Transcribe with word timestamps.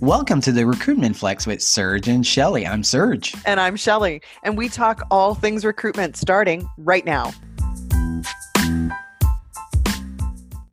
Welcome 0.00 0.40
to 0.42 0.52
the 0.52 0.64
Recruitment 0.64 1.16
Flex 1.16 1.44
with 1.44 1.60
Serge 1.60 2.06
and 2.06 2.24
Shelley. 2.24 2.64
I'm 2.64 2.84
Serge. 2.84 3.34
And 3.44 3.58
I'm 3.58 3.74
Shelley. 3.74 4.22
And 4.44 4.56
we 4.56 4.68
talk 4.68 5.04
all 5.10 5.34
things 5.34 5.64
recruitment 5.64 6.16
starting 6.16 6.70
right 6.78 7.04
now. 7.04 7.32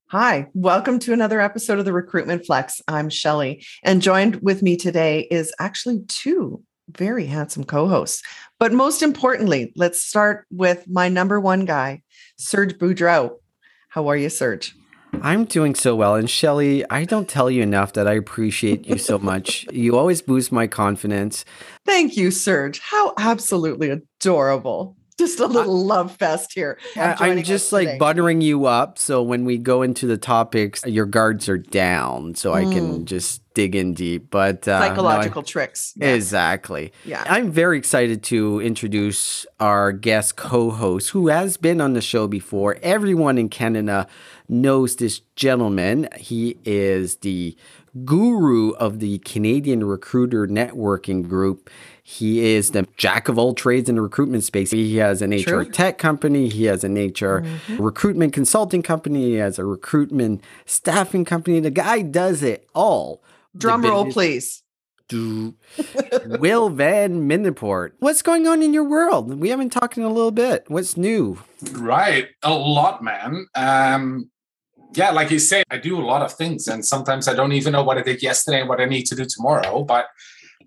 Hi, 0.10 0.48
welcome 0.54 1.00
to 1.00 1.11
another 1.11 1.42
episode 1.42 1.80
of 1.80 1.86
the 1.86 1.92
Recruitment 1.92 2.46
Flex. 2.46 2.84
I'm 2.88 3.10
Shelley, 3.10 3.66
and 3.84 4.00
joined 4.00 4.36
with 4.43 4.61
me 4.61 4.78
today 4.78 5.21
is 5.32 5.52
actually 5.60 6.04
two 6.07 6.62
very 6.89 7.26
handsome 7.26 7.64
co 7.64 7.88
hosts. 7.88 8.21
But 8.60 8.73
most 8.73 9.02
importantly, 9.02 9.73
let's 9.76 10.04
start 10.04 10.46
with 10.52 10.88
my 10.88 11.10
number 11.10 11.39
one 11.39 11.66
guy, 11.66 12.04
Serge 12.38 12.78
Boudreau. 12.78 13.32
How 13.89 14.07
are 14.07 14.18
you, 14.18 14.30
Serge? 14.30 14.76
I'm 15.21 15.46
doing 15.46 15.75
so 15.75 15.96
well. 15.96 16.15
And 16.15 16.29
Shelley, 16.29 16.83
I 16.89 17.05
don't 17.05 17.28
tell 17.28 17.50
you 17.50 17.61
enough 17.61 17.93
that 17.93 18.07
I 18.07 18.14
appreciate 18.14 18.86
you 18.86 18.97
so 18.97 19.18
much. 19.19 19.65
you 19.71 19.97
always 19.97 20.21
boost 20.21 20.51
my 20.51 20.68
confidence. 20.68 21.46
Thank 21.86 22.18
you, 22.18 22.32
Serge. 22.32 22.79
How 22.79 23.14
absolutely 23.18 23.89
adorable 23.89 24.96
just 25.19 25.39
a 25.39 25.47
little 25.47 25.86
love 25.86 26.15
fest 26.18 26.54
here. 26.54 26.78
I'm 26.96 27.43
just 27.43 27.71
like 27.71 27.87
today. 27.87 27.97
buttering 27.97 28.42
you 28.42 28.65
up. 28.65 29.00
So 29.00 29.23
when 29.23 29.46
we 29.46 29.57
go 29.57 29.82
into 29.82 30.07
the 30.07 30.18
topics, 30.18 30.86
your 30.86 31.06
guards 31.06 31.47
are 31.47 31.57
down. 31.57 32.36
So 32.36 32.52
mm. 32.52 32.56
I 32.56 32.73
can 32.73 33.00
mm. 33.00 33.06
just 33.06 33.42
dig 33.53 33.75
in 33.75 33.94
deep. 33.94 34.30
But 34.30 34.67
uh, 34.67 34.80
psychological 34.80 35.42
no, 35.42 35.45
I, 35.45 35.50
tricks. 35.50 35.94
Yeah. 35.95 36.08
Exactly. 36.09 36.92
Yeah. 37.06 37.23
I'm 37.28 37.50
very 37.50 37.78
excited 37.78 38.23
to 38.23 38.59
introduce 38.59 39.45
our 39.59 39.94
guest 39.94 40.36
co 40.36 40.70
host 40.70 41.11
who 41.11 41.30
has 41.30 41.56
been 41.56 41.80
on 41.80 41.94
the 41.94 42.02
show 42.02 42.28
before. 42.28 42.78
Everyone 42.84 43.38
in 43.38 43.47
Canada 43.47 44.08
knows 44.50 44.97
this 44.97 45.22
gentleman. 45.36 46.09
He 46.17 46.58
is 46.66 47.18
the 47.18 47.56
guru 48.03 48.72
of 48.72 49.00
the 49.00 49.20
Canadian 49.20 49.86
Recruiter 49.86 50.47
Networking 50.47 51.28
Group. 51.28 51.70
He 52.08 52.53
is 52.53 52.70
the 52.70 52.88
jack 52.98 53.30
of 53.30 53.39
all 53.39 53.56
trades 53.56 53.89
in 53.89 53.95
the 53.95 54.02
recruitment 54.02 54.44
space. 54.44 54.70
He 54.70 54.98
has 54.98 55.23
an 55.23 55.31
HR 55.31 55.64
tech 55.64 55.98
company, 55.98 56.50
he 56.50 56.66
has 56.66 56.84
an 56.84 56.94
HR 56.94 57.42
mm-hmm. 57.42 57.81
recruitment 57.81 58.31
consulting 58.31 58.84
company, 58.84 59.31
he 59.31 59.34
has 59.34 59.58
a 59.58 59.66
recruitment 59.66 60.44
staffing 60.67 61.25
company. 61.25 61.59
The 61.59 61.72
guy 61.72 62.03
does 62.03 62.44
it 62.44 62.70
all. 62.75 63.23
Drum 63.58 63.81
roll, 63.81 64.12
please. 64.12 64.62
Will 65.12 66.70
Van 66.70 67.28
Middendorp. 67.28 67.94
What's 67.97 68.22
going 68.22 68.47
on 68.47 68.62
in 68.62 68.72
your 68.72 68.84
world? 68.84 69.40
We 69.40 69.50
haven't 69.50 69.72
talked 69.72 69.97
in 69.97 70.03
a 70.03 70.14
little 70.14 70.30
bit. 70.30 70.66
What's 70.67 70.95
new? 70.95 71.42
Right. 71.72 72.28
A 72.44 72.53
lot, 72.53 73.03
man. 73.03 73.47
Um, 73.56 74.30
yeah, 74.94 75.09
like 75.09 75.31
you 75.31 75.40
say, 75.40 75.64
I 75.72 75.78
do 75.78 76.00
a 76.00 76.06
lot 76.06 76.22
of 76.22 76.34
things, 76.34 76.67
and 76.67 76.86
sometimes 76.86 77.28
I 77.28 77.34
don't 77.34 77.52
even 77.53 77.73
know 77.73 77.84
what 77.84 77.97
I 77.97 78.03
did 78.03 78.22
yesterday 78.22 78.59
and 78.59 78.69
what 78.69 78.80
I 78.80 78.86
need 78.86 79.08
to 79.08 79.16
do 79.16 79.25
tomorrow. 79.25 79.84
But 79.84 80.06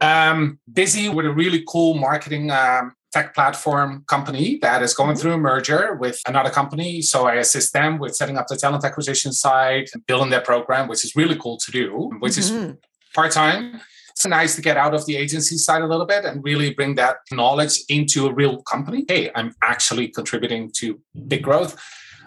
um, 0.00 0.58
busy 0.72 1.08
with 1.08 1.26
a 1.26 1.32
really 1.32 1.64
cool 1.66 1.94
marketing 1.94 2.50
um, 2.50 2.94
tech 3.12 3.34
platform 3.34 4.04
company 4.06 4.58
that 4.60 4.82
is 4.82 4.94
going 4.94 5.16
through 5.16 5.32
a 5.32 5.38
merger 5.38 5.94
with 5.94 6.20
another 6.26 6.50
company. 6.50 7.00
So 7.00 7.26
I 7.26 7.34
assist 7.34 7.72
them 7.72 7.98
with 7.98 8.14
setting 8.14 8.36
up 8.36 8.46
the 8.48 8.56
talent 8.56 8.84
acquisition 8.84 9.32
side 9.32 9.88
and 9.94 10.04
building 10.06 10.30
their 10.30 10.42
program, 10.42 10.88
which 10.88 11.04
is 11.04 11.16
really 11.16 11.36
cool 11.36 11.56
to 11.58 11.70
do, 11.70 12.10
which 12.20 12.34
mm-hmm. 12.34 12.70
is 12.70 12.76
part 13.14 13.32
time. 13.32 13.80
It's 14.10 14.26
nice 14.26 14.56
to 14.56 14.62
get 14.62 14.76
out 14.76 14.94
of 14.94 15.06
the 15.06 15.16
agency 15.16 15.56
side 15.56 15.80
a 15.80 15.86
little 15.86 16.04
bit 16.04 16.24
and 16.24 16.42
really 16.42 16.74
bring 16.74 16.96
that 16.96 17.18
knowledge 17.30 17.80
into 17.88 18.26
a 18.26 18.32
real 18.32 18.62
company. 18.62 19.04
Hey, 19.06 19.30
I'm 19.34 19.54
actually 19.62 20.08
contributing 20.08 20.72
to 20.78 21.00
big 21.28 21.42
growth. 21.44 21.80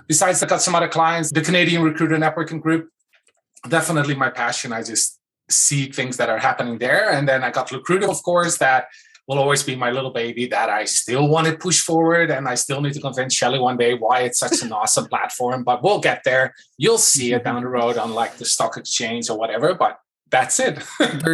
Besides, 0.07 0.41
I 0.41 0.47
got 0.47 0.61
some 0.61 0.73
other 0.73 0.87
clients, 0.87 1.31
the 1.31 1.41
Canadian 1.41 1.83
Recruiter 1.83 2.17
Networking 2.17 2.61
Group. 2.61 2.89
Definitely 3.67 4.15
my 4.15 4.29
passion. 4.29 4.73
I 4.73 4.83
just 4.83 5.20
see 5.51 5.91
things 5.91 6.17
that 6.17 6.29
are 6.29 6.37
happening 6.37 6.77
there. 6.77 7.11
And 7.11 7.27
then 7.27 7.43
I 7.43 7.51
got 7.51 7.71
Recruiter, 7.71 8.09
of 8.09 8.21
course, 8.23 8.57
that 8.57 8.87
will 9.27 9.39
always 9.39 9.63
be 9.63 9.75
my 9.75 9.91
little 9.91 10.11
baby 10.11 10.47
that 10.47 10.69
I 10.69 10.85
still 10.85 11.27
want 11.27 11.47
to 11.47 11.55
push 11.55 11.79
forward. 11.81 12.31
And 12.31 12.47
I 12.47 12.55
still 12.55 12.81
need 12.81 12.93
to 12.93 13.01
convince 13.01 13.33
Shelley 13.33 13.59
one 13.59 13.77
day 13.77 13.93
why 13.93 14.21
it's 14.21 14.39
such 14.39 14.61
an 14.61 14.71
awesome 14.79 15.07
platform. 15.07 15.63
But 15.63 15.83
we'll 15.83 15.99
get 15.99 16.23
there. 16.23 16.53
You'll 16.77 16.97
see 16.97 17.33
it 17.33 17.43
down 17.43 17.61
the 17.61 17.69
road 17.69 17.97
on 17.97 18.13
like 18.13 18.37
the 18.37 18.45
stock 18.45 18.77
exchange 18.77 19.29
or 19.29 19.37
whatever. 19.37 19.73
But 19.73 19.99
that's 20.31 20.61
it. 20.61 20.81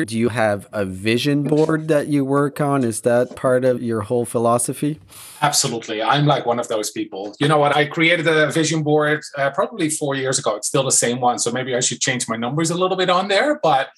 Do 0.07 0.17
you 0.17 0.29
have 0.29 0.67
a 0.73 0.83
vision 0.83 1.43
board 1.43 1.87
that 1.87 2.07
you 2.07 2.25
work 2.25 2.59
on? 2.59 2.83
Is 2.83 3.01
that 3.01 3.35
part 3.35 3.63
of 3.63 3.81
your 3.81 4.01
whole 4.01 4.25
philosophy? 4.25 4.99
Absolutely. 5.41 6.01
I'm 6.01 6.25
like 6.25 6.47
one 6.47 6.59
of 6.59 6.67
those 6.67 6.89
people. 6.89 7.35
You 7.39 7.47
know 7.47 7.59
what? 7.59 7.75
I 7.75 7.85
created 7.85 8.27
a 8.27 8.51
vision 8.51 8.81
board 8.81 9.21
uh, 9.37 9.51
probably 9.51 9.89
four 9.89 10.15
years 10.15 10.39
ago. 10.39 10.55
It's 10.55 10.67
still 10.67 10.83
the 10.83 10.91
same 10.91 11.21
one. 11.21 11.37
So 11.37 11.51
maybe 11.51 11.75
I 11.75 11.79
should 11.79 12.01
change 12.01 12.27
my 12.27 12.37
numbers 12.37 12.71
a 12.71 12.75
little 12.75 12.97
bit 12.97 13.09
on 13.11 13.27
there. 13.27 13.59
But 13.61 13.89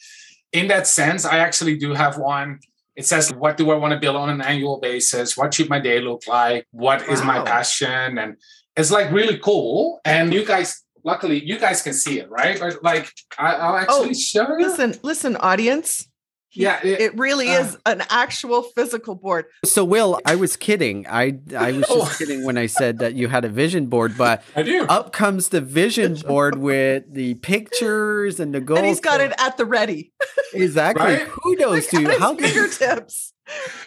in 0.52 0.68
that 0.68 0.88
sense, 0.88 1.26
I 1.26 1.40
actually 1.40 1.78
do 1.78 1.94
have 1.94 2.18
one. 2.18 2.60
It 2.96 3.06
says, 3.06 3.32
What 3.34 3.58
do 3.58 3.72
I 3.72 3.76
want 3.76 3.94
to 3.94 4.00
build 4.00 4.16
on 4.16 4.30
an 4.30 4.42
annual 4.42 4.80
basis? 4.80 5.38
What 5.38 5.54
should 5.54 5.70
my 5.70 5.80
day 5.80 6.02
look 6.02 6.28
like? 6.28 6.68
What 6.72 7.08
is 7.08 7.22
wow. 7.22 7.28
my 7.28 7.40
passion? 7.44 8.18
And 8.18 8.36
it's 8.76 8.92
like 8.92 9.12
really 9.12 9.38
cool. 9.38 10.02
And 10.06 10.34
you 10.34 10.46
guys 10.46 10.84
luckily 11.04 11.44
you 11.44 11.58
guys 11.58 11.82
can 11.82 11.94
see 11.94 12.20
it, 12.20 12.30
right? 12.30 12.60
Like 12.84 13.12
I, 13.38 13.70
will 13.70 13.78
actually 13.78 14.10
oh, 14.10 14.14
show 14.14 14.58
you. 14.58 14.68
Listen, 14.68 14.96
listen, 15.04 15.36
audience. 15.38 16.09
Yeah, 16.52 16.80
it, 16.84 17.00
it 17.00 17.18
really 17.18 17.50
uh, 17.50 17.62
is 17.62 17.78
an 17.86 18.04
actual 18.10 18.64
physical 18.64 19.16
board. 19.16 19.46
So, 19.66 19.86
Will, 19.86 20.20
I 20.26 20.36
was 20.36 20.58
kidding. 20.58 21.06
I 21.08 21.40
I 21.56 21.74
was 21.74 21.88
just 21.88 21.92
oh. 21.92 22.16
kidding 22.18 22.44
when 22.44 22.58
I 22.58 22.66
said 22.66 23.00
that 23.00 23.14
you 23.14 23.28
had 23.28 23.46
a 23.46 23.50
vision 23.50 23.86
board, 23.86 24.18
but 24.18 24.44
I 24.56 24.64
do. 24.64 24.86
Up 24.86 25.12
comes 25.12 25.50
the 25.50 25.62
vision 25.62 26.16
board 26.28 26.58
with 26.58 27.04
the 27.14 27.36
pictures 27.36 28.40
and 28.40 28.54
the 28.54 28.62
goals. 28.62 28.80
And 28.80 28.88
he's 28.88 29.00
got 29.00 29.22
it 29.22 29.34
at 29.38 29.58
the 29.58 29.66
ready. 29.66 30.12
Exactly. 30.54 31.06
Right? 31.06 31.28
Kudos 31.28 31.88
to 31.88 32.02
you. 32.02 32.20
How 32.20 32.36
fingertips. 32.36 33.34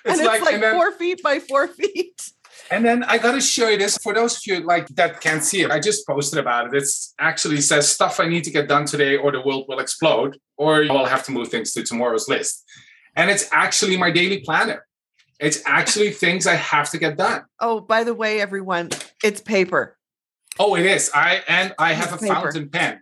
and 0.05 0.15
it's 0.15 0.23
like, 0.23 0.43
like 0.43 0.61
then, 0.61 0.75
four 0.75 0.93
feet 0.93 1.23
by 1.23 1.41
four 1.41 1.67
feet. 1.69 2.33
And 2.73 2.87
then 2.87 3.05
I 3.05 3.19
got 3.19 3.33
to 3.33 3.41
show 3.43 3.69
you 3.69 3.77
this 3.77 3.99
for 3.99 4.15
those 4.15 4.37
of 4.37 4.47
you 4.47 4.61
like 4.61 4.89
that 4.97 5.21
can't 5.21 5.45
see 5.45 5.61
it. 5.61 5.71
I 5.71 5.79
just 5.79 6.07
posted 6.07 6.39
about 6.39 6.69
it. 6.69 6.83
It 6.83 6.89
actually 7.19 7.61
says 7.61 7.87
stuff 7.87 8.19
I 8.19 8.27
need 8.27 8.45
to 8.45 8.51
get 8.51 8.67
done 8.67 8.87
today, 8.87 9.19
or 9.19 9.31
the 9.31 9.43
world 9.43 9.67
will 9.69 9.79
explode, 9.79 10.39
or 10.57 10.87
I'll 10.91 11.05
have 11.05 11.23
to 11.25 11.33
move 11.33 11.49
things 11.49 11.75
to 11.75 11.83
tomorrow's 11.83 12.31
list. 12.31 12.65
And 13.15 13.31
it's 13.31 13.47
actually 13.53 13.99
my 13.99 14.11
daily 14.11 14.41
planner. 14.41 14.87
It's 15.39 15.61
actually 15.67 16.11
things 16.25 16.47
I 16.47 16.55
have 16.55 16.89
to 16.93 16.99
get 16.99 17.19
done. 17.19 17.43
Oh, 17.61 17.81
by 17.81 18.05
the 18.05 18.15
way, 18.15 18.41
everyone, 18.41 18.89
it's 19.23 19.43
paper. 19.43 19.99
Oh, 20.59 20.75
it 20.75 20.87
is. 20.87 21.11
I 21.15 21.43
and 21.47 21.75
I 21.79 21.93
have 21.93 22.15
it's 22.15 22.23
a 22.23 22.27
paper. 22.27 22.41
fountain 22.41 22.71
pen. 22.71 23.01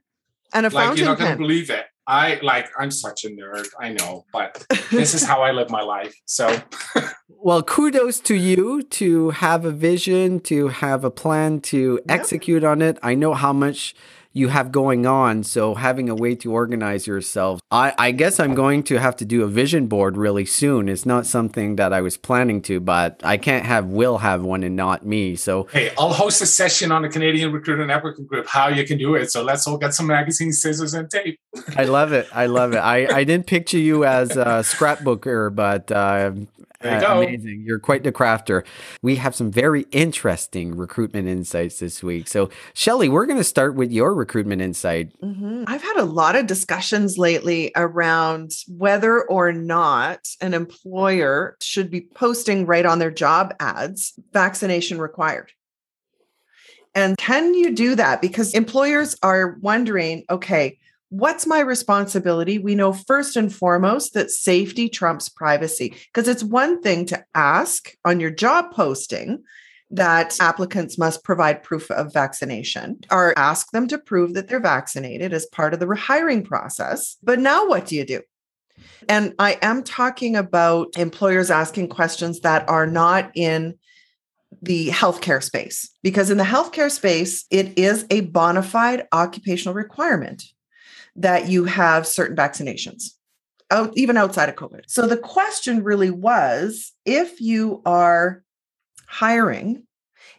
And 0.53 0.67
a 0.67 0.71
like, 0.71 0.73
fountain 0.73 0.89
pen. 0.89 0.99
You're 0.99 1.07
not 1.07 1.19
going 1.19 1.31
to 1.31 1.39
believe 1.39 1.71
it. 1.71 1.85
I 2.11 2.41
like 2.43 2.69
I'm 2.77 2.91
such 2.91 3.25
a 3.25 3.29
nerd, 3.29 3.69
I 3.79 3.91
know, 3.91 4.27
but 4.33 4.67
this 4.91 5.15
is 5.15 5.23
how 5.23 5.43
I 5.43 5.53
live 5.53 5.71
my 5.71 5.83
life. 5.83 6.13
So 6.25 6.61
well, 7.29 7.63
kudos 7.63 8.19
to 8.21 8.35
you 8.35 8.83
to 8.83 9.31
have 9.31 9.65
a 9.65 9.71
vision, 9.71 10.41
to 10.41 10.69
have 10.69 11.05
a 11.05 11.11
plan, 11.11 11.61
to 11.73 12.01
execute 12.09 12.65
on 12.65 12.83
it. 12.83 12.99
I 13.01 13.15
know 13.15 13.35
how 13.35 13.53
much 13.53 13.95
you 14.33 14.49
have 14.49 14.71
going 14.71 15.07
on. 15.07 15.43
So 15.43 15.75
having 15.75 16.09
a 16.09 16.15
way 16.15 16.35
to 16.37 16.53
organize 16.53 17.07
yourself. 17.07 17.61
I, 17.71 17.93
I 17.99 18.13
guess 18.13 18.39
I'm 18.39 18.55
going 18.55 18.83
to 18.85 18.99
have 18.99 19.17
to 19.17 19.25
do 19.25 19.43
a 19.43 19.49
vision 19.49 19.87
board 19.87 20.17
really 20.17 20.45
soon. 20.45 20.89
It's 20.89 21.05
not 21.05 21.27
something 21.27 21.77
that 21.77 21.93
I 21.93 22.01
was 22.01 22.17
planning 22.17 22.63
to, 22.63 22.81
but 22.81 23.21
I 23.25 23.37
can't 23.37 23.67
have 23.67 23.87
Will 23.87 24.19
have 24.19 24.43
one 24.43 24.63
and 24.63 24.77
not 24.77 25.05
me. 25.05 25.37
So 25.37 25.67
hey, 25.73 25.93
I'll 25.99 26.13
host 26.13 26.41
a 26.43 26.47
session 26.47 26.93
on 26.93 27.03
the 27.03 27.09
Canadian 27.09 27.53
Recruiter 27.53 27.85
Networking 27.85 28.27
Group 28.27 28.47
how 28.47 28.69
you 28.69 28.85
can 28.85 28.99
do 28.99 29.15
it. 29.15 29.31
So 29.31 29.43
let's 29.43 29.67
all 29.67 29.79
get 29.79 29.95
some 29.95 30.07
magazine 30.07 30.53
scissors 30.53 30.95
and 30.95 31.11
tape. 31.11 31.39
I 31.77 31.85
love 31.85 32.13
it. 32.13 32.29
I 32.33 32.47
love 32.47 32.73
it. 32.73 32.79
I, 32.79 33.07
I 33.13 33.25
didn't 33.25 33.47
picture 33.47 33.79
you 33.79 34.05
as 34.05 34.37
a 34.37 34.63
scrapbooker, 34.63 35.55
but 35.55 35.91
uh, 35.91 36.33
there 36.81 37.01
you 37.01 37.07
uh, 37.07 37.23
amazing. 37.23 37.63
You're 37.67 37.79
quite 37.79 38.05
the 38.05 38.13
crafter. 38.13 38.65
We 39.03 39.17
have 39.17 39.35
some 39.35 39.51
very 39.51 39.87
interesting 39.91 40.77
recruitment 40.77 41.29
insights 41.29 41.79
this 41.79 42.03
week. 42.03 42.27
So, 42.27 42.49
Shelley, 42.73 43.09
we're 43.09 43.27
going 43.27 43.39
to 43.39 43.45
start 43.45 43.75
with 43.75 43.93
your 43.93 44.15
recruitment 44.15 44.63
insight. 44.63 45.13
Mm-hmm. 45.21 45.65
I've 45.67 45.83
had 45.83 45.97
a 45.97 46.05
lot 46.05 46.37
of 46.37 46.47
discussions 46.47 47.19
lately 47.19 47.71
around 47.77 48.53
whether 48.67 49.23
or 49.23 49.53
not 49.53 50.27
an 50.41 50.55
employer 50.55 51.57
should 51.61 51.91
be 51.91 52.01
posting 52.01 52.65
right 52.65 52.87
on 52.87 52.99
their 52.99 53.11
job 53.11 53.55
ads 53.61 54.15
vaccination 54.33 54.99
required. 54.99 55.53
And 56.95 57.17
can 57.19 57.55
you 57.55 57.75
do 57.75 57.95
that? 57.95 58.21
Because 58.21 58.55
employers 58.55 59.17
are 59.23 59.59
wondering 59.61 60.25
okay, 60.29 60.79
what's 61.11 61.47
my 61.47 61.61
responsibility? 61.61 62.59
We 62.59 62.75
know 62.75 62.93
first 62.93 63.37
and 63.37 63.53
foremost 63.55 64.15
that 64.15 64.31
safety 64.31 64.89
trumps 64.89 65.29
privacy 65.29 65.95
because 66.07 66.29
it's 66.29 66.43
one 66.43 66.81
thing 66.81 67.05
to 67.07 67.25
ask 67.35 67.95
on 68.05 68.21
your 68.21 68.31
job 68.31 68.73
posting 68.73 69.43
that 69.91 70.39
applicants 70.41 70.97
must 70.97 71.25
provide 71.25 71.65
proof 71.65 71.91
of 71.91 72.13
vaccination 72.13 73.01
or 73.11 73.37
ask 73.37 73.73
them 73.73 73.89
to 73.89 73.99
prove 73.99 74.35
that 74.35 74.47
they're 74.47 74.61
vaccinated 74.61 75.33
as 75.33 75.47
part 75.47 75.75
of 75.75 75.81
the 75.81 75.95
hiring 75.97 76.45
process. 76.45 77.17
But 77.25 77.41
now 77.41 77.67
what 77.67 77.87
do 77.87 77.97
you 77.97 78.05
do? 78.05 78.23
And 79.09 79.35
I 79.41 79.59
am 79.63 79.83
talking 79.83 80.37
about 80.37 80.97
employers 80.97 81.51
asking 81.51 81.89
questions 81.89 82.41
that 82.41 82.69
are 82.69 82.87
not 82.87 83.33
in 83.35 83.75
the 84.63 84.89
healthcare 84.89 85.43
space, 85.43 85.91
because 86.03 86.31
in 86.31 86.39
the 86.39 86.45
healthcare 86.45 86.91
space, 86.91 87.45
it 87.51 87.79
is 87.79 88.07
a 88.11 88.21
bona 88.23 88.63
fide 88.63 89.07
occupational 89.13 89.75
requirement 89.75 90.45
that 91.21 91.49
you 91.49 91.65
have 91.65 92.07
certain 92.07 92.37
vaccinations. 92.37 93.13
out, 93.71 93.93
even 93.97 94.17
outside 94.17 94.49
of 94.49 94.57
COVID. 94.57 94.83
So 94.89 95.07
the 95.07 95.17
question 95.17 95.83
really 95.83 96.11
was 96.11 96.93
if 97.05 97.41
you 97.41 97.83
are 97.87 98.43
hiring, 99.07 99.85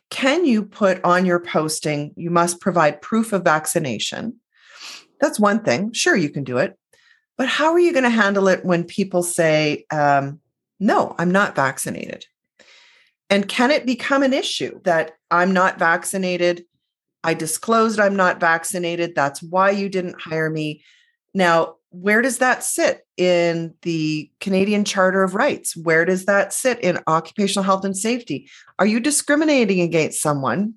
can 0.10 0.46
you 0.46 0.64
put 0.64 1.04
on 1.04 1.26
your 1.26 1.40
posting, 1.40 2.14
you 2.18 2.30
must 2.30 2.60
provide 2.60 3.02
proof 3.02 3.32
of 3.32 3.44
vaccination? 3.44 4.38
That's 5.20 5.40
one 5.40 5.64
thing. 5.64 5.94
Sure, 5.94 6.16
you 6.16 6.30
can 6.30 6.44
do 6.44 6.58
it. 6.58 6.78
But 7.38 7.48
how 7.48 7.72
are 7.72 7.80
you 7.80 7.94
going 7.94 8.04
to 8.04 8.10
handle 8.10 8.48
it 8.48 8.66
when 8.66 8.84
people 8.84 9.24
say, 9.24 9.86
um, 9.92 10.40
no, 10.80 11.16
I'm 11.18 11.32
not 11.32 11.56
vaccinated? 11.56 12.26
And 13.30 13.48
can 13.48 13.72
it 13.72 13.86
become 13.86 14.24
an 14.24 14.34
issue 14.34 14.82
that 14.84 15.14
I'm 15.30 15.54
not 15.54 15.80
vaccinated? 15.80 16.66
I 17.24 17.34
disclosed 17.34 18.00
I'm 18.00 18.16
not 18.16 18.40
vaccinated. 18.40 19.14
That's 19.16 19.42
why 19.44 19.72
you 19.72 19.90
didn't 19.90 20.20
hire 20.20 20.50
me. 20.50 20.84
Now, 21.34 21.76
where 21.90 22.22
does 22.22 22.38
that 22.38 22.64
sit 22.64 23.06
in 23.18 23.74
the 23.82 24.32
Canadian 24.40 24.86
Charter 24.86 25.24
of 25.24 25.36
Rights? 25.36 25.76
Where 25.76 26.06
does 26.06 26.26
that 26.26 26.54
sit 26.54 26.80
in 26.80 27.00
occupational 27.08 27.64
health 27.64 27.84
and 27.84 27.96
safety? 27.96 28.50
Are 28.80 28.86
you 28.86 29.00
discriminating 29.00 29.82
against 29.82 30.22
someone 30.22 30.76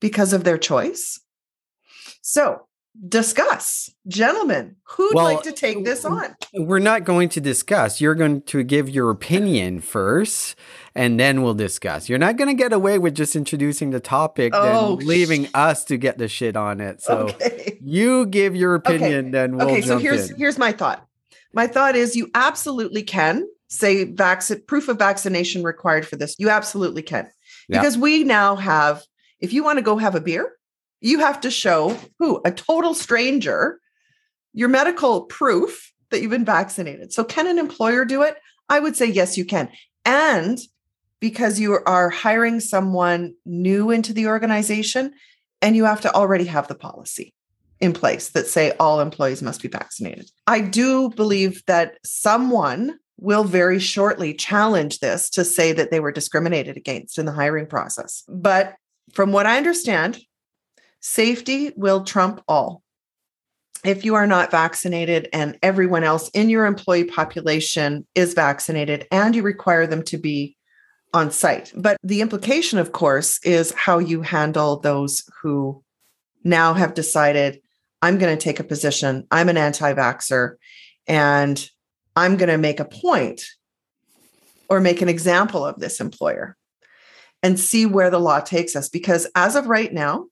because 0.00 0.32
of 0.32 0.44
their 0.44 0.58
choice? 0.58 1.20
So, 2.22 2.67
discuss. 3.06 3.90
Gentlemen, 4.06 4.76
who'd 4.82 5.14
Well, 5.14 5.24
like 5.24 5.42
to 5.42 5.52
take 5.52 5.84
this 5.84 6.04
on? 6.04 6.34
We're 6.54 6.78
not 6.78 7.04
going 7.04 7.28
to 7.30 7.40
discuss. 7.40 8.00
You're 8.00 8.14
going 8.14 8.42
to 8.42 8.62
give 8.62 8.88
your 8.88 9.10
opinion 9.10 9.80
first, 9.80 10.56
and 10.94 11.18
then 11.18 11.42
we'll 11.42 11.54
discuss. 11.54 12.08
You're 12.08 12.18
not 12.18 12.36
going 12.36 12.48
to 12.48 12.54
get 12.60 12.72
away 12.72 12.98
with 12.98 13.14
just 13.14 13.36
introducing 13.36 13.90
the 13.90 14.00
topic, 14.00 14.52
Oh, 14.54 14.96
then 14.96 15.06
leaving 15.06 15.48
us 15.54 15.84
to 15.84 15.96
get 15.96 16.18
the 16.18 16.28
shit 16.28 16.56
on 16.56 16.80
it. 16.80 17.02
So 17.02 17.28
okay. 17.28 17.78
you 17.80 18.26
give 18.26 18.56
your 18.56 18.74
opinion, 18.74 19.30
then 19.30 19.56
we'll 19.56 19.68
okay, 19.68 19.82
so 19.82 19.98
here's 19.98 20.30
in. 20.30 20.36
here's 20.36 20.58
my 20.58 20.72
thought. 20.72 21.06
My 21.52 21.66
thought 21.66 21.96
is 21.96 22.16
you 22.16 22.30
absolutely 22.34 23.02
can 23.02 23.46
say 23.68 24.04
vaccine 24.04 24.62
proof 24.66 24.88
of 24.88 24.98
vaccination 24.98 25.62
required 25.62 26.06
for 26.06 26.16
this. 26.16 26.34
You 26.38 26.50
absolutely 26.50 27.02
can. 27.02 27.30
Yeah. 27.68 27.80
Because 27.80 27.98
we 27.98 28.24
now 28.24 28.56
have, 28.56 29.04
if 29.40 29.52
you 29.52 29.62
want 29.62 29.78
to 29.78 29.82
go 29.82 29.98
have 29.98 30.14
a 30.14 30.20
beer, 30.20 30.57
you 31.00 31.20
have 31.20 31.40
to 31.42 31.50
show 31.50 31.98
who 32.18 32.40
a 32.44 32.50
total 32.50 32.94
stranger 32.94 33.80
your 34.52 34.68
medical 34.68 35.22
proof 35.22 35.92
that 36.10 36.20
you've 36.20 36.30
been 36.30 36.44
vaccinated. 36.44 37.12
So 37.12 37.22
can 37.22 37.46
an 37.46 37.58
employer 37.58 38.04
do 38.04 38.22
it? 38.22 38.36
I 38.68 38.80
would 38.80 38.96
say 38.96 39.06
yes, 39.06 39.36
you 39.36 39.44
can. 39.44 39.68
And 40.04 40.58
because 41.20 41.60
you 41.60 41.78
are 41.86 42.10
hiring 42.10 42.60
someone 42.60 43.34
new 43.44 43.90
into 43.90 44.12
the 44.12 44.26
organization 44.26 45.12
and 45.60 45.76
you 45.76 45.84
have 45.84 46.00
to 46.02 46.14
already 46.14 46.44
have 46.46 46.68
the 46.68 46.74
policy 46.74 47.34
in 47.80 47.92
place 47.92 48.30
that 48.30 48.46
say 48.46 48.72
all 48.80 49.00
employees 49.00 49.42
must 49.42 49.62
be 49.62 49.68
vaccinated. 49.68 50.30
I 50.46 50.60
do 50.60 51.10
believe 51.10 51.64
that 51.66 51.98
someone 52.04 52.98
will 53.18 53.44
very 53.44 53.78
shortly 53.78 54.32
challenge 54.32 55.00
this 55.00 55.28
to 55.30 55.44
say 55.44 55.72
that 55.72 55.90
they 55.90 56.00
were 56.00 56.12
discriminated 56.12 56.76
against 56.76 57.18
in 57.18 57.26
the 57.26 57.32
hiring 57.32 57.66
process. 57.66 58.22
But 58.28 58.74
from 59.12 59.32
what 59.32 59.46
I 59.46 59.56
understand, 59.56 60.20
safety 61.00 61.72
will 61.76 62.04
trump 62.04 62.42
all. 62.48 62.82
If 63.84 64.04
you 64.04 64.16
are 64.16 64.26
not 64.26 64.50
vaccinated 64.50 65.28
and 65.32 65.58
everyone 65.62 66.02
else 66.02 66.28
in 66.30 66.50
your 66.50 66.66
employee 66.66 67.04
population 67.04 68.06
is 68.14 68.34
vaccinated 68.34 69.06
and 69.12 69.36
you 69.36 69.42
require 69.42 69.86
them 69.86 70.02
to 70.04 70.18
be 70.18 70.56
on 71.14 71.30
site. 71.30 71.72
But 71.76 71.96
the 72.02 72.20
implication, 72.20 72.78
of 72.78 72.92
course, 72.92 73.38
is 73.44 73.72
how 73.72 73.98
you 73.98 74.22
handle 74.22 74.80
those 74.80 75.22
who 75.42 75.82
now 76.44 76.74
have 76.74 76.94
decided 76.94 77.60
I'm 78.02 78.18
going 78.18 78.36
to 78.36 78.42
take 78.42 78.60
a 78.60 78.64
position, 78.64 79.26
I'm 79.30 79.48
an 79.48 79.56
anti 79.56 79.92
vaxxer, 79.92 80.56
and 81.06 81.68
I'm 82.14 82.36
going 82.36 82.50
to 82.50 82.58
make 82.58 82.80
a 82.80 82.84
point 82.84 83.42
or 84.68 84.80
make 84.80 85.02
an 85.02 85.08
example 85.08 85.64
of 85.64 85.80
this 85.80 86.00
employer 86.00 86.56
and 87.42 87.58
see 87.58 87.86
where 87.86 88.10
the 88.10 88.20
law 88.20 88.40
takes 88.40 88.76
us. 88.76 88.88
Because 88.88 89.26
as 89.34 89.56
of 89.56 89.66
right 89.66 89.92
now, 89.92 90.26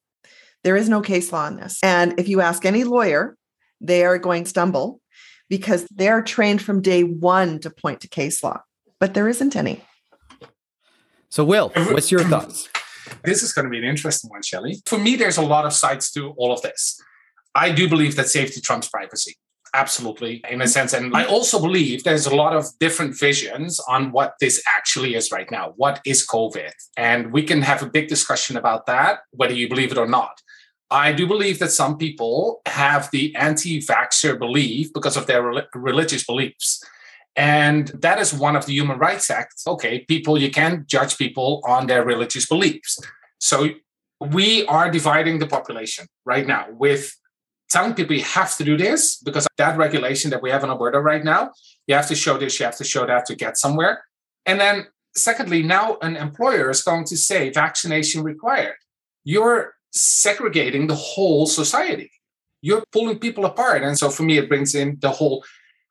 there 0.66 0.76
is 0.76 0.88
no 0.88 1.00
case 1.00 1.30
law 1.30 1.44
on 1.44 1.54
this. 1.54 1.78
And 1.84 2.18
if 2.18 2.26
you 2.26 2.40
ask 2.40 2.64
any 2.64 2.82
lawyer, 2.82 3.36
they 3.80 4.04
are 4.04 4.18
going 4.18 4.42
to 4.42 4.50
stumble 4.50 5.00
because 5.48 5.86
they're 5.94 6.22
trained 6.22 6.60
from 6.60 6.82
day 6.82 7.04
one 7.04 7.60
to 7.60 7.70
point 7.70 8.00
to 8.00 8.08
case 8.08 8.42
law, 8.42 8.60
but 8.98 9.14
there 9.14 9.28
isn't 9.28 9.54
any. 9.54 9.84
So, 11.28 11.44
Will, 11.44 11.68
what's 11.92 12.10
your 12.10 12.24
thoughts? 12.24 12.68
This 13.22 13.44
is 13.44 13.52
going 13.52 13.66
to 13.66 13.70
be 13.70 13.78
an 13.78 13.84
interesting 13.84 14.28
one, 14.28 14.42
Shelley. 14.42 14.82
For 14.86 14.98
me, 14.98 15.14
there's 15.14 15.36
a 15.36 15.42
lot 15.42 15.66
of 15.66 15.72
sides 15.72 16.10
to 16.12 16.30
all 16.36 16.52
of 16.52 16.62
this. 16.62 17.00
I 17.54 17.70
do 17.70 17.88
believe 17.88 18.16
that 18.16 18.26
safety 18.26 18.60
trumps 18.60 18.88
privacy. 18.88 19.36
Absolutely, 19.76 20.42
in 20.50 20.62
a 20.62 20.66
sense. 20.66 20.94
And 20.94 21.14
I 21.14 21.26
also 21.26 21.60
believe 21.60 22.02
there's 22.02 22.26
a 22.26 22.34
lot 22.34 22.56
of 22.56 22.64
different 22.80 23.18
visions 23.18 23.78
on 23.88 24.10
what 24.10 24.34
this 24.40 24.62
actually 24.66 25.14
is 25.14 25.30
right 25.30 25.50
now. 25.50 25.74
What 25.76 26.00
is 26.06 26.26
COVID? 26.26 26.72
And 26.96 27.30
we 27.30 27.42
can 27.42 27.62
have 27.62 27.82
a 27.82 27.86
big 27.86 28.08
discussion 28.08 28.56
about 28.56 28.86
that, 28.86 29.20
whether 29.32 29.52
you 29.52 29.68
believe 29.68 29.92
it 29.92 29.98
or 29.98 30.08
not. 30.08 30.40
I 30.90 31.12
do 31.12 31.26
believe 31.26 31.58
that 31.58 31.70
some 31.70 31.98
people 31.98 32.60
have 32.66 33.10
the 33.10 33.34
anti 33.34 33.80
vaxxer 33.80 34.38
belief 34.38 34.92
because 34.92 35.16
of 35.16 35.26
their 35.26 35.42
rel- 35.42 35.66
religious 35.74 36.24
beliefs. 36.24 36.82
And 37.34 37.88
that 37.88 38.18
is 38.18 38.32
one 38.32 38.56
of 38.56 38.64
the 38.66 38.72
Human 38.72 38.98
Rights 38.98 39.30
Act. 39.30 39.54
Okay, 39.66 40.00
people, 40.00 40.38
you 40.38 40.50
can't 40.50 40.86
judge 40.86 41.18
people 41.18 41.60
on 41.64 41.86
their 41.86 42.04
religious 42.04 42.46
beliefs. 42.46 42.98
So 43.38 43.68
we 44.20 44.64
are 44.66 44.90
dividing 44.90 45.38
the 45.38 45.46
population 45.46 46.06
right 46.24 46.46
now 46.46 46.66
with 46.70 47.14
telling 47.68 47.94
people 47.94 48.16
you 48.16 48.22
have 48.22 48.56
to 48.56 48.64
do 48.64 48.76
this 48.76 49.16
because 49.16 49.46
that 49.58 49.76
regulation 49.76 50.30
that 50.30 50.40
we 50.40 50.50
have 50.50 50.64
in 50.64 50.70
Alberta 50.70 51.00
right 51.00 51.24
now, 51.24 51.50
you 51.86 51.94
have 51.94 52.08
to 52.08 52.14
show 52.14 52.38
this, 52.38 52.58
you 52.58 52.64
have 52.64 52.76
to 52.76 52.84
show 52.84 53.06
that 53.06 53.26
to 53.26 53.34
get 53.34 53.58
somewhere. 53.58 54.04
And 54.46 54.60
then, 54.60 54.86
secondly, 55.14 55.62
now 55.62 55.98
an 56.00 56.16
employer 56.16 56.70
is 56.70 56.82
going 56.82 57.04
to 57.06 57.16
say 57.16 57.50
vaccination 57.50 58.22
required. 58.22 58.76
You're 59.24 59.74
segregating 59.96 60.86
the 60.86 60.94
whole 60.94 61.46
society. 61.46 62.10
You're 62.62 62.84
pulling 62.92 63.18
people 63.18 63.44
apart. 63.44 63.82
And 63.82 63.98
so 63.98 64.10
for 64.10 64.22
me, 64.22 64.38
it 64.38 64.48
brings 64.48 64.74
in 64.74 64.98
the 65.00 65.10
whole 65.10 65.44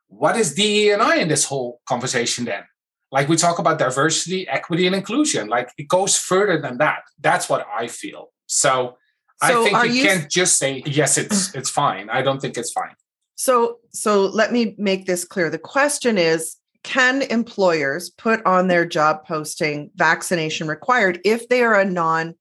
what 0.07 0.38
is 0.38 0.54
DE 0.54 0.92
and 0.92 1.02
I 1.02 1.18
in 1.18 1.28
this 1.28 1.46
whole 1.46 1.81
conversation 1.88 2.46
then? 2.46 2.63
Like 3.12 3.28
we 3.28 3.38
talk 3.38 3.60
about 3.60 3.80
diversity, 3.80 4.48
equity, 4.48 4.88
and 4.88 4.96
inclusion. 4.96 5.48
Like 5.48 5.69
it 5.78 5.88
goes 5.88 6.18
further 6.18 6.60
than 6.60 6.78
that. 6.80 7.00
That's 7.19 7.50
what 7.50 7.66
I 7.74 7.88
feel. 7.88 8.31
So, 8.48 8.98
I 9.42 9.54
think 9.54 9.84
you, 9.86 9.92
you- 9.92 10.04
can't 10.04 10.30
just 10.30 10.57
say 10.57 10.84
yes, 10.86 11.18
it's 11.24 11.54
it's 11.56 11.69
fine. 11.69 12.09
I 12.09 12.21
don't 12.21 12.42
think 12.42 12.57
it's 12.57 12.71
fine. 12.71 12.95
So, 13.35 13.80
so 13.92 14.28
let 14.28 14.54
me 14.54 14.76
make 14.78 15.06
this 15.06 15.26
clear. 15.26 15.50
The 15.50 15.59
question 15.59 16.18
is 16.18 16.57
can 16.83 17.24
employers 17.24 18.12
put 18.12 18.45
on 18.45 18.68
their 18.68 18.85
job 18.85 19.26
posting 19.26 19.90
vaccination 19.95 20.68
required 20.68 21.19
if 21.26 21.50
they 21.50 21.64
are 21.64 21.80
a 21.80 21.83
non 21.85 22.35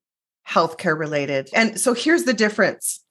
healthcare 0.48 0.98
related? 0.98 1.48
And 1.54 1.80
so 1.80 1.94
here's 1.94 2.24
the 2.24 2.34
difference 2.34 3.04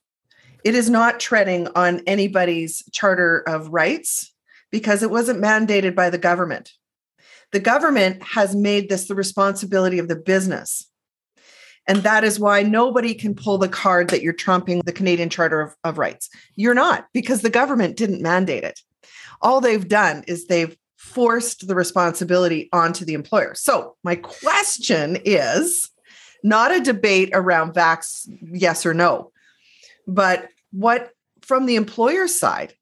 it 0.64 0.76
is 0.76 0.90
not 0.90 1.20
treading 1.20 1.68
on 1.76 2.02
anybody's 2.08 2.84
charter 2.92 3.44
of 3.48 3.70
rights 3.70 4.34
because 4.72 5.04
it 5.04 5.12
wasn't 5.12 5.42
mandated 5.44 5.96
by 5.96 6.10
the 6.10 6.18
government. 6.18 6.72
The 7.52 7.60
government 7.60 8.24
has 8.24 8.56
made 8.56 8.90
this 8.90 9.08
the 9.08 9.16
responsibility 9.16 10.00
of 10.00 10.08
the 10.08 10.16
business. 10.16 10.90
And 11.86 12.00
that 12.04 12.24
is 12.24 12.40
why 12.40 12.64
nobody 12.64 13.14
can 13.14 13.36
pull 13.36 13.58
the 13.58 13.68
card 13.68 14.10
that 14.10 14.22
you're 14.22 14.34
trumping 14.34 14.82
the 14.86 14.94
Canadian 14.94 15.30
Charter 15.30 15.62
of, 15.62 15.76
of 15.84 15.98
Rights. 15.98 16.30
You're 16.56 16.74
not, 16.74 17.08
because 17.14 17.42
the 17.42 17.50
government 17.50 17.98
didn't 17.98 18.22
mandate 18.22 18.64
it. 18.64 18.80
All 19.42 19.60
they've 19.60 19.88
done 19.88 20.24
is 20.28 20.48
they've 20.48 20.76
forced 20.96 21.68
the 21.68 21.76
responsibility 21.76 22.70
onto 22.72 23.04
the 23.04 23.14
employer. 23.14 23.54
So, 23.54 23.96
my 24.04 24.16
question 24.16 25.18
is 25.26 25.90
not 26.44 26.76
a 26.76 26.80
debate 26.80 27.30
around 27.34 27.74
vax, 27.74 28.30
yes 28.42 28.86
or 28.86 28.94
no, 28.94 29.32
but 30.08 30.50
what 30.72 31.12
from 31.42 31.66
the 31.66 31.76
employer 31.76 32.28
side, 32.28 32.74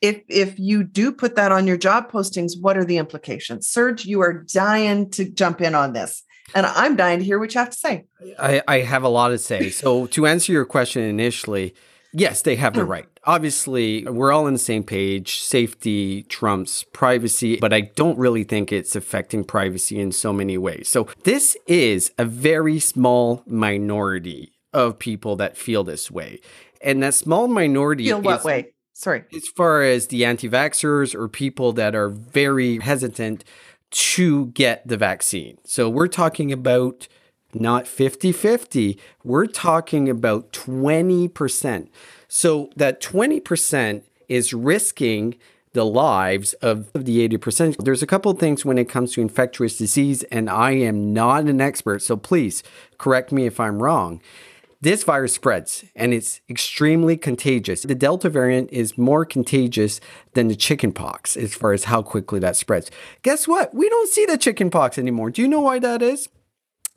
if 0.00 0.22
if 0.28 0.58
you 0.58 0.84
do 0.84 1.12
put 1.12 1.36
that 1.36 1.52
on 1.52 1.66
your 1.66 1.76
job 1.76 2.10
postings, 2.10 2.52
what 2.60 2.76
are 2.76 2.84
the 2.84 2.98
implications? 2.98 3.68
Serge, 3.68 4.04
you 4.04 4.20
are 4.20 4.44
dying 4.52 5.10
to 5.10 5.28
jump 5.28 5.60
in 5.60 5.74
on 5.74 5.92
this. 5.92 6.22
And 6.54 6.64
I'm 6.64 6.94
dying 6.96 7.18
to 7.18 7.24
hear 7.24 7.38
what 7.38 7.52
you 7.54 7.58
have 7.58 7.70
to 7.70 7.76
say. 7.76 8.04
I, 8.38 8.62
I 8.68 8.78
have 8.78 9.02
a 9.02 9.08
lot 9.08 9.28
to 9.28 9.38
say. 9.38 9.68
So, 9.70 10.06
to 10.06 10.26
answer 10.26 10.52
your 10.52 10.64
question 10.64 11.02
initially, 11.02 11.74
yes, 12.16 12.42
they 12.42 12.56
have 12.56 12.74
the 12.74 12.84
hmm. 12.84 12.90
right. 12.90 13.06
Obviously, 13.24 14.04
we're 14.04 14.32
all 14.32 14.46
on 14.46 14.52
the 14.52 14.58
same 14.58 14.82
page. 14.82 15.40
Safety 15.40 16.22
trumps 16.24 16.84
privacy, 16.92 17.56
but 17.56 17.72
I 17.72 17.82
don't 17.82 18.18
really 18.18 18.44
think 18.44 18.72
it's 18.72 18.96
affecting 18.96 19.44
privacy 19.44 19.98
in 19.98 20.12
so 20.12 20.32
many 20.32 20.58
ways. 20.58 20.88
So, 20.88 21.08
this 21.24 21.56
is 21.66 22.12
a 22.18 22.24
very 22.24 22.78
small 22.78 23.42
minority 23.46 24.52
of 24.72 24.98
people 24.98 25.36
that 25.36 25.56
feel 25.56 25.84
this 25.84 26.10
way. 26.10 26.40
And 26.82 27.02
that 27.02 27.14
small 27.14 27.48
minority 27.48 28.04
Feel 28.04 28.20
what 28.20 28.40
is- 28.40 28.44
way? 28.44 28.72
Sorry. 28.92 29.24
as 29.34 29.46
far 29.48 29.82
as 29.82 30.06
the 30.06 30.24
anti 30.24 30.48
vaxxers 30.48 31.14
or 31.14 31.28
people 31.28 31.74
that 31.74 31.94
are 31.94 32.08
very 32.08 32.78
hesitant 32.78 33.44
to 33.90 34.46
get 34.46 34.88
the 34.88 34.96
vaccine. 34.96 35.58
So 35.64 35.90
we're 35.90 36.08
talking 36.08 36.50
about 36.50 37.06
not 37.60 37.86
50 37.86 38.32
50, 38.32 38.98
we're 39.24 39.46
talking 39.46 40.08
about 40.08 40.52
20%. 40.52 41.88
So 42.28 42.70
that 42.76 43.00
20% 43.00 44.02
is 44.28 44.52
risking 44.52 45.36
the 45.72 45.84
lives 45.84 46.54
of 46.54 46.90
the 46.94 47.28
80%. 47.28 47.84
There's 47.84 48.02
a 48.02 48.06
couple 48.06 48.32
of 48.32 48.38
things 48.38 48.64
when 48.64 48.78
it 48.78 48.88
comes 48.88 49.12
to 49.12 49.20
infectious 49.20 49.76
disease, 49.76 50.22
and 50.24 50.48
I 50.48 50.70
am 50.72 51.12
not 51.12 51.44
an 51.44 51.60
expert, 51.60 52.02
so 52.02 52.16
please 52.16 52.62
correct 52.96 53.30
me 53.30 53.46
if 53.46 53.60
I'm 53.60 53.82
wrong. 53.82 54.22
This 54.80 55.04
virus 55.04 55.32
spreads 55.32 55.84
and 55.94 56.12
it's 56.12 56.40
extremely 56.48 57.16
contagious. 57.16 57.82
The 57.82 57.94
Delta 57.94 58.28
variant 58.28 58.70
is 58.70 58.98
more 58.98 59.24
contagious 59.24 60.00
than 60.34 60.48
the 60.48 60.56
chickenpox 60.56 61.36
as 61.36 61.54
far 61.54 61.72
as 61.72 61.84
how 61.84 62.02
quickly 62.02 62.38
that 62.40 62.56
spreads. 62.56 62.90
Guess 63.22 63.48
what? 63.48 63.74
We 63.74 63.88
don't 63.88 64.08
see 64.08 64.26
the 64.26 64.38
chickenpox 64.38 64.98
anymore. 64.98 65.30
Do 65.30 65.42
you 65.42 65.48
know 65.48 65.62
why 65.62 65.78
that 65.78 66.02
is? 66.02 66.28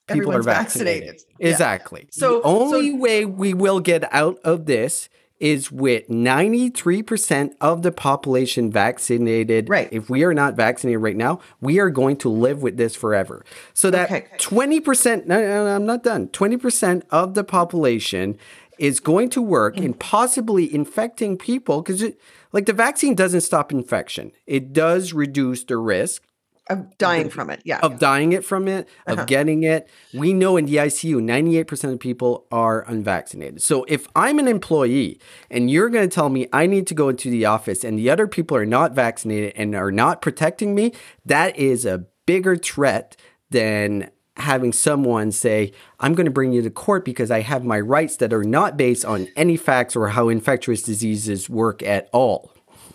People 0.10 0.32
Everyone's 0.32 0.48
are 0.48 0.52
vaccinated. 0.52 1.10
vaccinated. 1.10 1.36
Exactly. 1.40 2.02
Yeah. 2.02 2.08
So 2.12 2.40
the 2.40 2.48
only 2.48 2.92
so, 2.92 2.98
way 2.98 3.26
we 3.26 3.54
will 3.54 3.80
get 3.80 4.12
out 4.14 4.38
of 4.44 4.66
this 4.66 5.10
is 5.40 5.72
with 5.72 6.08
93% 6.10 7.54
of 7.62 7.82
the 7.82 7.92
population 7.92 8.72
vaccinated. 8.72 9.70
Right. 9.70 9.88
If 9.92 10.10
we 10.10 10.24
are 10.24 10.34
not 10.34 10.56
vaccinated 10.56 11.02
right 11.02 11.16
now, 11.16 11.40
we 11.62 11.80
are 11.80 11.90
going 11.90 12.18
to 12.18 12.30
live 12.30 12.62
with 12.62 12.78
this 12.78 12.96
forever. 12.96 13.46
So 13.74 13.90
that 13.92 14.12
okay. 14.12 14.28
20%, 14.38 15.26
no, 15.26 15.40
no, 15.40 15.66
no, 15.66 15.76
I'm 15.76 15.86
not 15.86 16.04
done. 16.04 16.28
20% 16.28 17.04
of 17.10 17.36
the 17.36 17.44
population 17.44 18.38
is 18.78 19.00
going 19.00 19.30
to 19.30 19.42
work 19.42 19.76
mm. 19.76 19.84
in 19.84 19.94
possibly 19.94 20.74
infecting 20.74 21.38
people 21.38 21.82
because 21.82 22.04
like 22.52 22.66
the 22.66 22.74
vaccine 22.74 23.16
doesn't 23.16 23.42
stop 23.42 23.72
infection. 23.72 24.32
It 24.46 24.74
does 24.74 25.14
reduce 25.14 25.64
the 25.64 25.78
risk 25.78 26.24
of 26.70 26.98
dying 26.98 27.30
from 27.30 27.50
it 27.50 27.62
yeah 27.66 27.80
of 27.80 28.00
dying 28.00 28.32
it 28.32 28.46
from 28.46 28.68
it 28.68 28.88
of 29.08 29.18
uh-huh. 29.18 29.26
getting 29.26 29.64
it 29.64 29.90
we 30.14 30.34
know 30.34 30.58
in 30.58 30.66
the 30.66 30.76
icu 30.76 31.16
98% 31.16 31.94
of 31.94 32.00
people 32.00 32.46
are 32.52 32.84
unvaccinated 32.88 33.62
so 33.62 33.86
if 33.88 34.08
i'm 34.16 34.40
an 34.40 34.48
employee 34.48 35.20
and 35.50 35.72
you're 35.72 35.90
going 35.90 36.08
to 36.08 36.14
tell 36.14 36.30
me 36.30 36.48
i 36.54 36.66
need 36.66 36.86
to 36.88 36.94
go 36.94 37.10
into 37.10 37.30
the 37.30 37.46
office 37.46 37.84
and 37.84 37.98
the 37.98 38.10
other 38.10 38.28
people 38.28 38.56
are 38.56 38.66
not 38.66 38.94
vaccinated 38.94 39.54
and 39.56 39.76
are 39.76 39.92
not 39.92 40.22
protecting 40.22 40.76
me 40.76 40.94
that 41.26 41.56
is 41.58 41.86
a 41.86 42.06
bigger 42.26 42.56
threat 42.56 43.18
than 43.50 44.10
having 44.40 44.72
someone 44.72 45.32
say, 45.32 45.72
I'm 46.00 46.16
going 46.16 46.26
to 46.26 46.32
bring 46.32 46.54
you 46.54 46.62
to 46.62 46.70
court 46.70 47.06
because 47.06 47.30
I 47.30 47.42
have 47.42 47.64
my 47.64 47.80
rights 47.80 48.18
that 48.18 48.34
are 48.34 48.44
not 48.44 48.78
based 48.78 49.06
on 49.06 49.28
any 49.36 49.58
facts 49.58 49.96
or 49.96 50.10
how 50.10 50.30
infectious 50.30 50.82
diseases 50.82 51.50
work 51.50 51.84
at 51.84 52.10
all. 52.14 52.52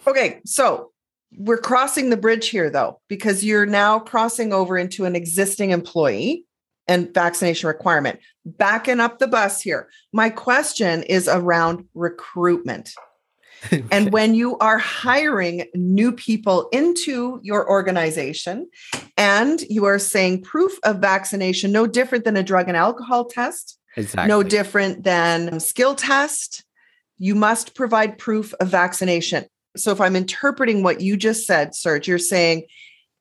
Okay, 0.06 0.40
so 0.44 0.90
we're 1.36 1.58
crossing 1.58 2.10
the 2.10 2.16
bridge 2.16 2.48
here 2.48 2.70
though 2.70 3.00
because 3.08 3.44
you're 3.44 3.66
now 3.66 3.98
crossing 3.98 4.52
over 4.52 4.76
into 4.78 5.04
an 5.04 5.16
existing 5.16 5.70
employee 5.70 6.44
and 6.86 7.12
vaccination 7.14 7.68
requirement. 7.68 8.20
Backing 8.44 9.00
up 9.00 9.18
the 9.18 9.26
bus 9.26 9.60
here. 9.60 9.88
My 10.12 10.30
question 10.30 11.02
is 11.04 11.28
around 11.28 11.86
recruitment. 11.94 12.92
And 13.90 14.12
when 14.12 14.34
you 14.34 14.58
are 14.58 14.76
hiring 14.76 15.64
new 15.74 16.12
people 16.12 16.68
into 16.70 17.40
your 17.42 17.66
organization 17.66 18.68
and 19.16 19.62
you 19.70 19.86
are 19.86 19.98
saying 19.98 20.42
proof 20.42 20.78
of 20.84 20.98
vaccination 20.98 21.72
no 21.72 21.86
different 21.86 22.24
than 22.24 22.36
a 22.36 22.42
drug 22.42 22.68
and 22.68 22.76
alcohol 22.76 23.24
test 23.24 23.78
exactly. 23.96 24.28
no 24.28 24.42
different 24.42 25.04
than 25.04 25.60
skill 25.60 25.94
test 25.94 26.62
you 27.16 27.34
must 27.34 27.74
provide 27.74 28.18
proof 28.18 28.52
of 28.60 28.68
vaccination 28.68 29.46
so 29.76 29.90
if 29.92 30.00
I'm 30.00 30.16
interpreting 30.16 30.82
what 30.82 31.00
you 31.00 31.16
just 31.16 31.46
said, 31.46 31.74
Serge, 31.74 32.08
you're 32.08 32.18
saying 32.18 32.66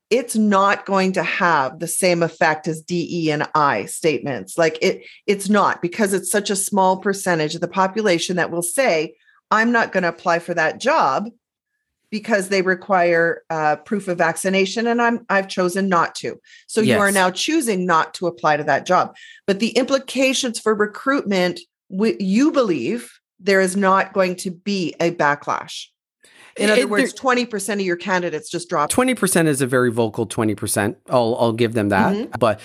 it's 0.09 0.35
not 0.35 0.85
going 0.85 1.13
to 1.13 1.23
have 1.23 1.79
the 1.79 1.87
same 1.87 2.21
effect 2.21 2.67
as 2.67 2.81
DE 2.81 3.31
and 3.31 3.47
I 3.55 3.85
statements. 3.85 4.57
Like 4.57 4.77
it, 4.81 5.03
it's 5.25 5.49
not 5.49 5.81
because 5.81 6.13
it's 6.13 6.29
such 6.29 6.49
a 6.49 6.55
small 6.55 6.97
percentage 6.97 7.55
of 7.55 7.61
the 7.61 7.67
population 7.67 8.35
that 8.35 8.51
will 8.51 8.61
say, 8.61 9.15
I'm 9.49 9.71
not 9.71 9.91
going 9.91 10.03
to 10.03 10.09
apply 10.09 10.39
for 10.39 10.53
that 10.53 10.79
job 10.79 11.29
because 12.11 12.49
they 12.49 12.61
require 12.61 13.41
uh, 13.49 13.75
proof 13.77 14.07
of 14.07 14.19
vaccination 14.19 14.85
and 14.85 15.01
I'm 15.01 15.25
I've 15.29 15.47
chosen 15.47 15.89
not 15.89 16.13
to. 16.15 16.39
So 16.67 16.79
yes. 16.79 16.95
you 16.95 16.99
are 17.01 17.11
now 17.11 17.31
choosing 17.31 17.87
not 17.87 18.13
to 18.15 18.27
apply 18.27 18.57
to 18.57 18.63
that 18.65 18.85
job. 18.85 19.15
But 19.47 19.59
the 19.59 19.69
implications 19.69 20.59
for 20.59 20.75
recruitment, 20.75 21.59
you 21.89 22.51
believe 22.51 23.11
there 23.39 23.61
is 23.61 23.75
not 23.75 24.13
going 24.13 24.35
to 24.37 24.51
be 24.51 24.93
a 24.99 25.09
backlash. 25.09 25.87
In 26.57 26.69
other 26.69 26.81
it, 26.81 26.89
words, 26.89 27.13
twenty 27.13 27.45
percent 27.45 27.81
of 27.81 27.85
your 27.85 27.95
candidates 27.95 28.49
just 28.49 28.69
drop. 28.69 28.89
Twenty 28.89 29.15
percent 29.15 29.47
is 29.47 29.61
a 29.61 29.67
very 29.67 29.91
vocal 29.91 30.25
twenty 30.25 30.55
percent. 30.55 30.97
I'll 31.09 31.35
I'll 31.39 31.53
give 31.53 31.73
them 31.73 31.89
that, 31.89 32.15
mm-hmm. 32.15 32.37
but 32.39 32.59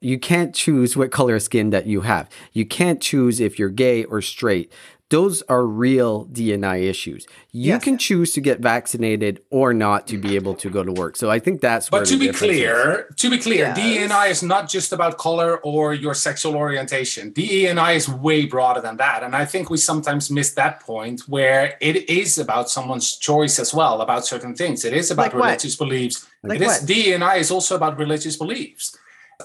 you 0.00 0.18
can't 0.18 0.54
choose 0.54 0.96
what 0.96 1.10
color 1.10 1.38
skin 1.38 1.70
that 1.70 1.86
you 1.86 2.02
have. 2.02 2.28
You 2.52 2.66
can't 2.66 3.00
choose 3.00 3.40
if 3.40 3.58
you're 3.58 3.70
gay 3.70 4.04
or 4.04 4.20
straight 4.20 4.70
those 5.10 5.42
are 5.42 5.66
real 5.66 6.26
DNI 6.26 6.82
issues. 6.82 7.26
You 7.52 7.74
yes. 7.74 7.84
can 7.84 7.98
choose 7.98 8.32
to 8.32 8.40
get 8.40 8.60
vaccinated 8.60 9.42
or 9.50 9.74
not 9.74 10.06
to 10.08 10.18
be 10.18 10.30
mm. 10.30 10.34
able 10.34 10.54
to 10.54 10.70
go 10.70 10.82
to 10.82 10.92
work. 10.92 11.16
So 11.16 11.30
I 11.30 11.38
think 11.38 11.60
that's. 11.60 11.90
But 11.90 12.06
to 12.06 12.18
be 12.18 12.32
clear, 12.32 13.06
is. 13.10 13.16
to 13.16 13.30
be 13.30 13.38
clear, 13.38 13.74
yes. 13.76 13.78
DNI 13.78 14.30
is 14.30 14.42
not 14.42 14.68
just 14.68 14.92
about 14.92 15.18
color 15.18 15.58
or 15.58 15.92
your 15.92 16.14
sexual 16.14 16.56
orientation. 16.56 17.32
DNI 17.32 17.96
is 17.96 18.08
way 18.08 18.46
broader 18.46 18.80
than 18.80 18.96
that, 18.96 19.22
and 19.22 19.36
I 19.36 19.44
think 19.44 19.68
we 19.68 19.76
sometimes 19.76 20.30
miss 20.30 20.54
that 20.54 20.80
point 20.80 21.22
where 21.28 21.76
it 21.80 22.08
is 22.08 22.38
about 22.38 22.70
someone's 22.70 23.16
choice 23.16 23.58
as 23.58 23.74
well 23.74 24.00
about 24.00 24.24
certain 24.24 24.54
things. 24.54 24.84
It 24.84 24.94
is 24.94 25.10
about 25.10 25.34
like 25.34 25.34
religious 25.34 25.78
what? 25.78 25.88
beliefs. 25.88 26.26
Like 26.42 26.60
it 26.60 26.64
is 26.64 26.82
DNI 26.84 27.38
is 27.38 27.50
also 27.50 27.76
about 27.76 27.98
religious 27.98 28.36
beliefs. 28.36 28.96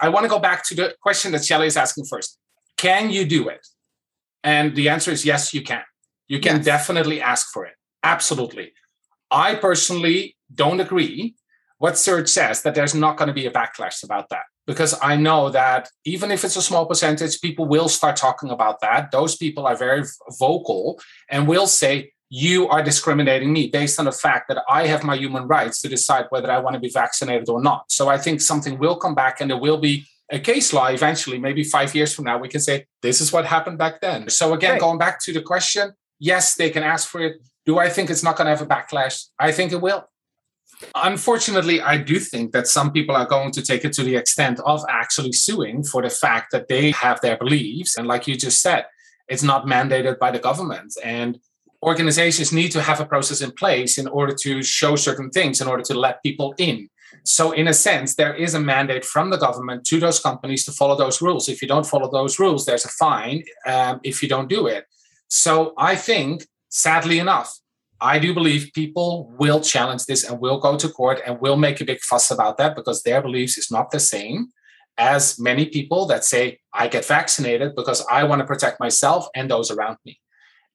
I 0.02 0.10
want 0.10 0.24
to 0.24 0.30
go 0.30 0.40
back 0.40 0.66
to 0.68 0.76
the 0.76 0.96
question 1.02 1.32
that 1.34 1.44
Shelley 1.44 1.68
is 1.68 1.76
asking 1.76 2.06
first. 2.06 2.38
Can 2.78 3.10
you 3.10 3.26
do 3.26 3.50
it? 3.50 3.68
And 4.44 4.76
the 4.76 4.90
answer 4.90 5.12
is 5.12 5.26
yes, 5.26 5.54
you 5.54 5.62
can. 5.62 5.84
You 6.28 6.40
can 6.40 6.58
yes. 6.58 6.66
definitely 6.66 7.22
ask 7.22 7.52
for 7.52 7.66
it. 7.66 7.74
Absolutely. 8.04 8.74
I 9.32 9.56
personally 9.56 10.36
don't 10.54 10.80
agree 10.80 11.36
what 11.78 11.98
Serge 11.98 12.30
says 12.30 12.62
that 12.64 12.76
there's 12.76 12.96
not 12.96 13.18
going 13.18 13.28
to 13.28 13.34
be 13.34 13.46
a 13.46 13.52
backlash 13.52 14.04
about 14.04 14.30
that 14.30 14.44
because 14.68 14.98
I 15.02 15.16
know 15.16 15.50
that 15.50 15.90
even 16.06 16.30
if 16.30 16.44
it's 16.44 16.56
a 16.56 16.62
small 16.62 16.86
percentage, 16.86 17.42
people 17.42 17.66
will 17.66 17.90
start 17.90 18.16
talking 18.16 18.52
about 18.52 18.82
that. 18.82 19.12
Those 19.12 19.36
people 19.36 19.66
are 19.66 19.76
very 19.76 20.04
vocal 20.38 21.00
and 21.30 21.48
will 21.48 21.68
say, 21.68 22.12
You 22.30 22.68
are 22.68 22.84
discriminating 22.84 23.52
me 23.52 23.68
based 23.68 23.98
on 23.98 24.06
the 24.06 24.12
fact 24.12 24.48
that 24.50 24.62
I 24.70 24.88
have 24.88 25.04
my 25.04 25.16
human 25.16 25.48
rights 25.48 25.82
to 25.82 25.90
decide 25.90 26.26
whether 26.30 26.52
I 26.52 26.60
want 26.60 26.76
to 26.76 26.80
be 26.80 26.90
vaccinated 26.90 27.50
or 27.50 27.62
not. 27.62 27.92
So 27.92 28.10
I 28.10 28.18
think 28.18 28.42
something 28.42 28.78
will 28.78 28.98
come 28.98 29.16
back 29.16 29.42
and 29.42 29.50
there 29.50 29.58
will 29.58 29.80
be 29.80 30.06
a 30.32 30.40
case 30.40 30.74
law 30.74 30.88
eventually, 30.88 31.40
maybe 31.40 31.64
five 31.64 31.96
years 31.96 32.14
from 32.14 32.26
now, 32.26 32.38
we 32.38 32.50
can 32.50 32.62
say, 32.62 32.86
this 33.02 33.22
is 33.22 33.34
what 33.34 33.46
happened 33.46 33.78
back 33.78 34.02
then. 34.02 34.30
So, 34.30 34.54
again, 34.54 34.72
right. 34.72 34.80
going 34.80 34.98
back 34.98 35.20
to 35.24 35.34
the 35.34 35.42
question, 35.42 35.94
yes, 36.20 36.56
they 36.56 36.70
can 36.70 36.84
ask 36.84 37.08
for 37.08 37.22
it. 37.22 37.42
Do 37.66 37.80
I 37.80 37.90
think 37.90 38.10
it's 38.10 38.24
not 38.24 38.36
going 38.36 38.46
to 38.46 38.52
have 38.52 38.62
a 38.62 38.66
backlash? 38.66 39.26
I 39.40 39.52
think 39.52 39.72
it 39.72 39.82
will. 39.82 40.08
Unfortunately, 40.96 41.82
I 41.82 41.98
do 41.98 42.20
think 42.20 42.52
that 42.54 42.68
some 42.68 42.92
people 42.92 43.16
are 43.16 43.26
going 43.26 43.52
to 43.52 43.62
take 43.62 43.84
it 43.84 43.92
to 43.94 44.04
the 44.04 44.16
extent 44.16 44.60
of 44.62 44.84
actually 44.88 45.34
suing 45.34 45.84
for 45.84 46.02
the 46.02 46.10
fact 46.10 46.52
that 46.52 46.68
they 46.68 46.92
have 46.92 47.20
their 47.22 47.38
beliefs. 47.38 47.98
And 47.98 48.08
like 48.08 48.28
you 48.28 48.36
just 48.36 48.62
said, 48.62 48.86
it's 49.28 49.44
not 49.44 49.66
mandated 49.66 50.20
by 50.20 50.32
the 50.32 50.40
government. 50.40 50.94
And 51.04 51.40
organizations 51.84 52.54
need 52.54 52.72
to 52.72 52.82
have 52.82 53.00
a 53.00 53.06
process 53.06 53.42
in 53.42 53.52
place 53.52 53.98
in 53.98 54.08
order 54.08 54.34
to 54.42 54.64
show 54.64 54.96
certain 54.96 55.30
things, 55.30 55.60
in 55.60 55.68
order 55.68 55.84
to 55.84 55.94
let 55.94 56.24
people 56.24 56.54
in. 56.58 56.90
So, 57.24 57.52
in 57.52 57.68
a 57.68 57.74
sense, 57.74 58.16
there 58.16 58.34
is 58.34 58.54
a 58.54 58.60
mandate 58.60 59.06
from 59.06 59.30
the 59.30 59.38
government 59.38 59.86
to 59.88 60.00
those 60.00 60.20
companies 60.20 60.66
to 60.66 60.72
follow 60.72 60.98
those 60.98 61.22
rules. 61.22 61.50
If 61.50 61.62
you 61.62 61.68
don't 61.68 61.86
follow 61.86 62.10
those 62.10 62.40
rules, 62.40 62.66
there's 62.66 62.86
a 62.86 62.90
fine 62.90 63.44
um, 63.66 64.00
if 64.04 64.22
you 64.24 64.30
don't 64.30 64.50
do 64.50 64.68
it. 64.68 64.86
So, 65.28 65.74
I 65.78 65.96
think, 65.96 66.48
sadly 66.70 67.20
enough, 67.20 67.54
I 68.02 68.18
do 68.20 68.34
believe 68.34 68.72
people 68.74 69.34
will 69.38 69.60
challenge 69.60 70.06
this 70.06 70.24
and 70.24 70.40
will 70.40 70.60
go 70.60 70.78
to 70.78 70.90
court 70.90 71.22
and 71.26 71.42
will 71.42 71.58
make 71.58 71.82
a 71.82 71.86
big 71.86 72.00
fuss 72.00 72.32
about 72.32 72.58
that 72.58 72.76
because 72.76 73.04
their 73.04 73.22
beliefs 73.22 73.58
is 73.58 73.70
not 73.70 73.92
the 73.92 74.00
same 74.00 74.50
as 75.00 75.40
many 75.40 75.66
people 75.66 76.06
that 76.08 76.26
say, 76.26 76.60
I 76.74 76.90
get 76.90 77.06
vaccinated 77.06 77.74
because 77.76 78.06
I 78.12 78.26
want 78.26 78.40
to 78.40 78.46
protect 78.46 78.80
myself 78.80 79.28
and 79.34 79.50
those 79.50 79.72
around 79.72 79.98
me. 80.06 80.20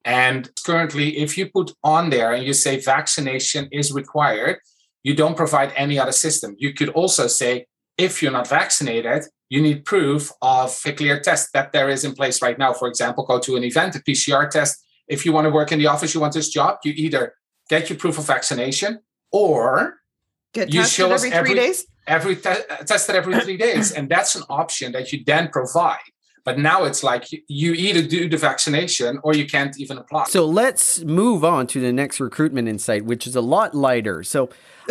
And 0.05 0.51
currently, 0.67 1.19
if 1.19 1.39
you 1.39 1.51
put 1.51 1.73
on 1.85 2.11
there 2.11 2.33
and 2.33 2.45
you 2.45 2.55
say 2.55 2.81
vaccination 2.81 3.69
is 3.71 3.93
required, 3.93 4.59
you 5.05 5.15
don't 5.15 5.37
provide 5.37 5.73
any 5.77 5.99
other 5.99 6.13
system. 6.13 6.57
You 6.59 6.73
could 6.73 6.89
also 6.89 7.29
say, 7.29 7.67
if 7.97 8.23
you're 8.23 8.33
not 8.33 8.49
vaccinated, 8.49 9.23
you 9.51 9.63
need 9.63 9.85
proof 9.85 10.33
of 10.43 10.77
a 10.85 10.93
clear 10.93 11.21
test 11.21 11.53
that 11.53 11.71
there 11.71 11.89
is 11.89 12.05
in 12.05 12.15
place 12.15 12.43
right 12.43 12.59
now. 12.59 12.73
For 12.73 12.89
example, 12.89 13.25
go 13.25 13.39
to 13.39 13.55
an 13.55 13.63
event, 13.63 13.95
a 13.95 14.01
PCR 14.01 14.51
test. 14.51 14.83
If 15.07 15.25
you 15.25 15.33
want 15.33 15.45
to 15.45 15.51
work 15.51 15.71
in 15.71 15.79
the 15.79 15.87
office, 15.87 16.15
you 16.15 16.21
want 16.21 16.33
this 16.33 16.49
job, 16.49 16.79
you 16.83 16.93
either 16.97 17.35
get 17.69 17.89
your 17.89 17.99
proof 17.99 18.19
of 18.19 18.27
vaccination 18.27 19.01
or 19.31 19.99
get 20.55 20.73
you 20.73 20.85
show 20.85 21.13
us 21.13 21.25
every, 21.25 21.51
three 21.51 21.55
days. 21.55 21.87
Every 22.07 22.37
te- 22.37 22.49
uh, 22.49 22.77
tested 22.87 23.15
every 23.15 23.39
three 23.41 23.57
days, 23.59 23.93
and 23.93 24.09
that's 24.09 24.35
an 24.35 24.43
option 24.49 24.93
that 24.93 25.13
you 25.13 25.23
then 25.25 25.49
provide. 25.49 25.99
But 26.45 26.59
now 26.59 26.85
it's 26.85 27.03
like 27.03 27.25
you 27.49 27.73
either 27.73 28.03
do 28.07 28.29
the 28.29 28.37
vaccination 28.37 29.19
or 29.23 29.35
you 29.35 29.47
can't 29.47 29.79
even 29.79 29.97
apply. 29.97 30.25
So 30.25 30.45
let's 30.45 31.03
move 31.03 31.43
on 31.43 31.67
to 31.69 31.81
the 31.81 31.93
next 31.93 32.21
recruitment 32.21 32.69
insight, 32.69 33.07
which 33.07 33.27
is 33.27 33.35
a 33.35 33.41
lot 33.41 33.75
lighter. 33.75 34.23
So 34.23 34.51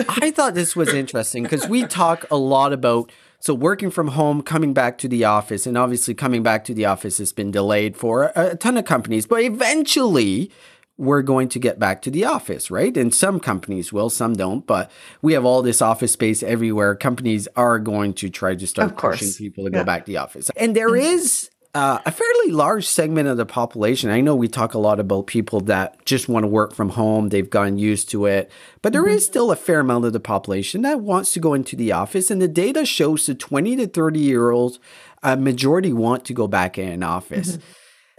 I 0.10 0.32
thought 0.32 0.54
this 0.54 0.76
was 0.76 0.94
interesting 0.94 1.44
because 1.44 1.68
we 1.68 1.86
talk 1.86 2.26
a 2.32 2.38
lot 2.38 2.74
about 2.74 3.12
so 3.40 3.54
working 3.54 3.92
from 3.92 4.10
home, 4.10 4.42
coming 4.42 4.74
back 4.74 4.98
to 5.00 5.10
the 5.10 5.26
office, 5.26 5.68
and 5.68 5.78
obviously 5.78 6.14
coming 6.14 6.44
back 6.44 6.64
to 6.66 6.74
the 6.74 6.86
office 6.86 7.18
has 7.18 7.34
been 7.34 7.52
delayed 7.52 7.98
for 7.98 8.32
a, 8.36 8.52
a 8.52 8.56
ton 8.56 8.78
of 8.78 8.86
companies, 8.86 9.26
but 9.26 9.42
eventually 9.42 10.50
we're 10.98 11.24
going 11.24 11.50
to 11.50 11.60
get 11.60 11.80
back 11.80 12.02
to 12.04 12.12
the 12.12 12.24
office, 12.24 12.70
right? 12.72 12.96
And 12.96 13.14
some 13.14 13.40
companies 13.40 13.92
will, 13.92 14.10
some 14.10 14.34
don't, 14.34 14.66
but 14.66 14.92
we 15.22 15.34
have 15.34 15.44
all 15.44 15.62
this 15.62 15.82
office 15.82 16.14
space 16.14 16.44
everywhere. 16.44 16.96
Companies 16.96 17.48
are 17.56 17.80
going 17.80 18.14
to 18.14 18.30
try 18.30 18.56
to 18.56 18.68
start 18.68 18.96
pushing 18.96 19.34
people 19.34 19.66
to 19.66 19.72
Yeah. 19.72 19.80
go 19.80 19.84
back 19.84 20.06
to 20.06 20.12
the 20.12 20.18
office. 20.18 20.50
And 20.56 20.76
there 20.76 20.92
mm-hmm. 20.92 21.06
is 21.06 21.50
uh, 21.76 22.00
a 22.06 22.12
fairly 22.12 22.52
large 22.52 22.86
segment 22.86 23.28
of 23.28 23.38
the 23.38 23.46
population. 23.46 24.12
I 24.12 24.22
know 24.22 24.36
we 24.36 24.48
talk 24.48 24.76
a 24.76 24.80
lot 24.80 25.00
about 25.00 25.26
people 25.26 25.60
that 25.62 26.06
just 26.06 26.30
want 26.30 26.44
to 26.44 26.48
work 26.48 26.74
from 26.74 26.90
home, 26.90 27.30
they've 27.30 27.50
gotten 27.50 27.80
used 27.80 28.10
to 28.12 28.28
it, 28.28 28.52
but 28.84 28.94
there 28.94 29.08
is 29.08 29.26
still 29.26 29.52
a 29.52 29.56
fair 29.56 29.80
amount 29.80 30.06
of 30.06 30.14
the 30.14 30.20
population 30.20 30.84
that 30.84 31.00
wants 31.00 31.34
to 31.34 31.40
go 31.40 31.56
into 31.56 31.76
the 31.76 31.92
office. 31.92 32.30
And 32.30 32.40
the 32.42 32.48
data 32.48 32.86
shows 32.86 33.26
the 33.26 33.34
20 33.34 33.76
to 33.78 33.88
30 33.88 34.20
year 34.20 34.52
olds, 34.52 34.80
a 35.24 35.36
majority 35.36 35.92
want 35.92 36.26
to 36.26 36.34
go 36.34 36.48
back 36.48 36.78
in 36.78 36.90
an 36.90 37.04
office. 37.04 37.58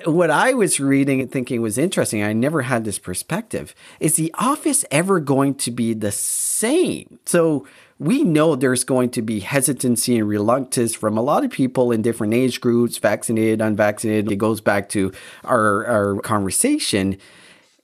What 0.05 0.29
I 0.29 0.55
was 0.55 0.81
reading 0.81 1.21
and 1.21 1.31
thinking 1.31 1.63
was 1.63 1.79
interesting, 1.79 2.25
I 2.25 2.33
never 2.33 2.63
had 2.63 2.85
this 2.85 2.99
perspective. 2.99 3.77
Is 4.01 4.17
the 4.17 4.35
office 4.37 4.85
ever 4.91 5.21
going 5.21 5.55
to 5.57 5.71
be 5.71 5.95
the 5.95 6.11
same? 6.11 7.21
So 7.25 7.69
we 7.99 8.25
know 8.25 8.57
there's 8.57 8.85
going 8.85 9.11
to 9.11 9.23
be 9.23 9.41
hesitancy 9.41 10.19
and 10.19 10.29
reluctance 10.29 10.95
from 10.95 11.17
a 11.17 11.23
lot 11.23 11.45
of 11.45 11.51
people 11.51 11.93
in 11.93 12.03
different 12.03 12.35
age 12.35 12.61
groups, 12.61 12.99
vaccinated, 12.99 13.61
unvaccinated. 13.61 14.31
It 14.31 14.37
goes 14.37 14.61
back 14.61 14.89
to 14.91 15.13
our, 15.45 15.87
our 15.87 16.19
conversation. 16.21 17.19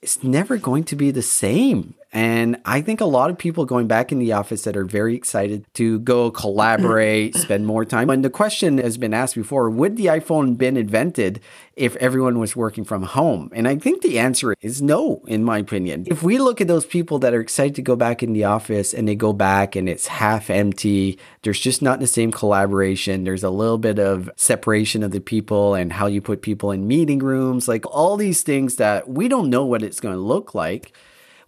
It's 0.01 0.23
never 0.23 0.57
going 0.57 0.83
to 0.85 0.95
be 0.95 1.11
the 1.11 1.21
same. 1.21 1.95
And 2.13 2.59
I 2.65 2.81
think 2.81 2.99
a 2.99 3.05
lot 3.05 3.29
of 3.29 3.37
people 3.37 3.63
going 3.65 3.87
back 3.87 4.11
in 4.11 4.19
the 4.19 4.33
office 4.33 4.63
that 4.63 4.75
are 4.75 4.83
very 4.83 5.15
excited 5.15 5.65
to 5.75 5.99
go 5.99 6.29
collaborate, 6.29 7.35
spend 7.37 7.65
more 7.65 7.85
time. 7.85 8.09
And 8.09 8.23
the 8.23 8.29
question 8.29 8.79
has 8.79 8.97
been 8.97 9.13
asked 9.13 9.35
before 9.35 9.69
would 9.69 9.95
the 9.95 10.07
iPhone 10.07 10.57
been 10.57 10.75
invented 10.75 11.39
if 11.77 11.95
everyone 11.97 12.37
was 12.37 12.53
working 12.53 12.83
from 12.83 13.03
home? 13.03 13.49
And 13.53 13.65
I 13.65 13.77
think 13.77 14.01
the 14.01 14.19
answer 14.19 14.53
is 14.59 14.81
no, 14.81 15.21
in 15.25 15.45
my 15.45 15.59
opinion. 15.59 16.03
If 16.07 16.21
we 16.21 16.37
look 16.37 16.59
at 16.59 16.67
those 16.67 16.85
people 16.85 17.17
that 17.19 17.33
are 17.33 17.39
excited 17.39 17.75
to 17.75 17.81
go 17.81 17.95
back 17.95 18.21
in 18.21 18.33
the 18.33 18.43
office 18.43 18.93
and 18.93 19.07
they 19.07 19.15
go 19.15 19.31
back 19.31 19.77
and 19.77 19.87
it's 19.87 20.07
half 20.07 20.49
empty, 20.49 21.17
there's 21.43 21.61
just 21.61 21.81
not 21.81 22.01
the 22.01 22.07
same 22.07 22.31
collaboration. 22.31 23.23
There's 23.23 23.43
a 23.43 23.49
little 23.49 23.77
bit 23.77 23.99
of 23.99 24.29
separation 24.35 25.01
of 25.01 25.11
the 25.11 25.21
people 25.21 25.75
and 25.75 25.93
how 25.93 26.07
you 26.07 26.19
put 26.19 26.41
people 26.41 26.71
in 26.71 26.89
meeting 26.89 27.19
rooms, 27.19 27.69
like 27.69 27.85
all 27.85 28.17
these 28.17 28.41
things 28.41 28.75
that 28.75 29.07
we 29.07 29.29
don't 29.29 29.49
know 29.49 29.63
what 29.63 29.81
it's 29.81 30.01
going 30.01 30.15
to 30.15 30.19
look 30.19 30.53
like. 30.53 30.91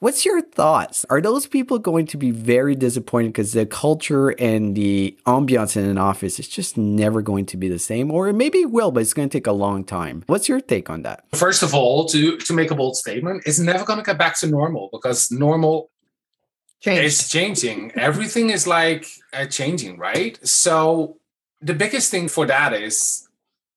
What's 0.04 0.26
your 0.26 0.42
thoughts? 0.54 1.06
Are 1.10 1.22
those 1.22 1.48
people 1.48 1.80
going 1.80 2.06
to 2.08 2.18
be 2.18 2.32
very 2.32 2.76
disappointed 2.76 3.30
because 3.30 3.54
the 3.54 3.66
culture 3.66 4.30
and 4.30 4.76
the 4.76 5.18
ambiance 5.26 5.76
in 5.76 5.86
an 5.86 5.98
office 5.98 6.40
is 6.40 6.48
just 6.48 6.78
never 6.78 7.22
going 7.22 7.46
to 7.48 7.58
be 7.58 7.68
the 7.68 7.80
same? 7.80 8.12
Or 8.12 8.32
maybe 8.34 8.60
it 8.60 8.72
will, 8.72 8.92
but 8.92 9.02
it's 9.02 9.14
going 9.14 9.30
to 9.30 9.38
take 9.38 9.48
a 9.48 9.52
long 9.52 9.84
time. 9.84 10.24
What's 10.28 10.48
your 10.48 10.62
take 10.62 10.90
on 10.90 11.04
that? 11.04 11.26
First 11.34 11.64
of 11.64 11.74
all, 11.74 12.06
to 12.08 12.38
to 12.38 12.54
make 12.54 12.72
a 12.72 12.76
bold 12.76 12.96
statement, 12.96 13.44
it's 13.46 13.60
never 13.60 13.84
going 13.86 14.00
to 14.00 14.06
get 14.06 14.18
back 14.18 14.40
to 14.40 14.48
normal 14.48 14.90
because 14.92 15.32
normal 15.32 15.90
Change. 16.82 17.06
is 17.06 17.30
changing. 17.30 17.92
Everything 17.96 18.50
is 18.50 18.68
like 18.68 19.08
uh, 19.34 19.46
changing, 19.46 19.98
right? 19.98 20.38
So 20.46 21.18
the 21.62 21.74
biggest 21.74 22.12
thing 22.12 22.28
for 22.28 22.46
that 22.46 22.74
is 22.74 23.28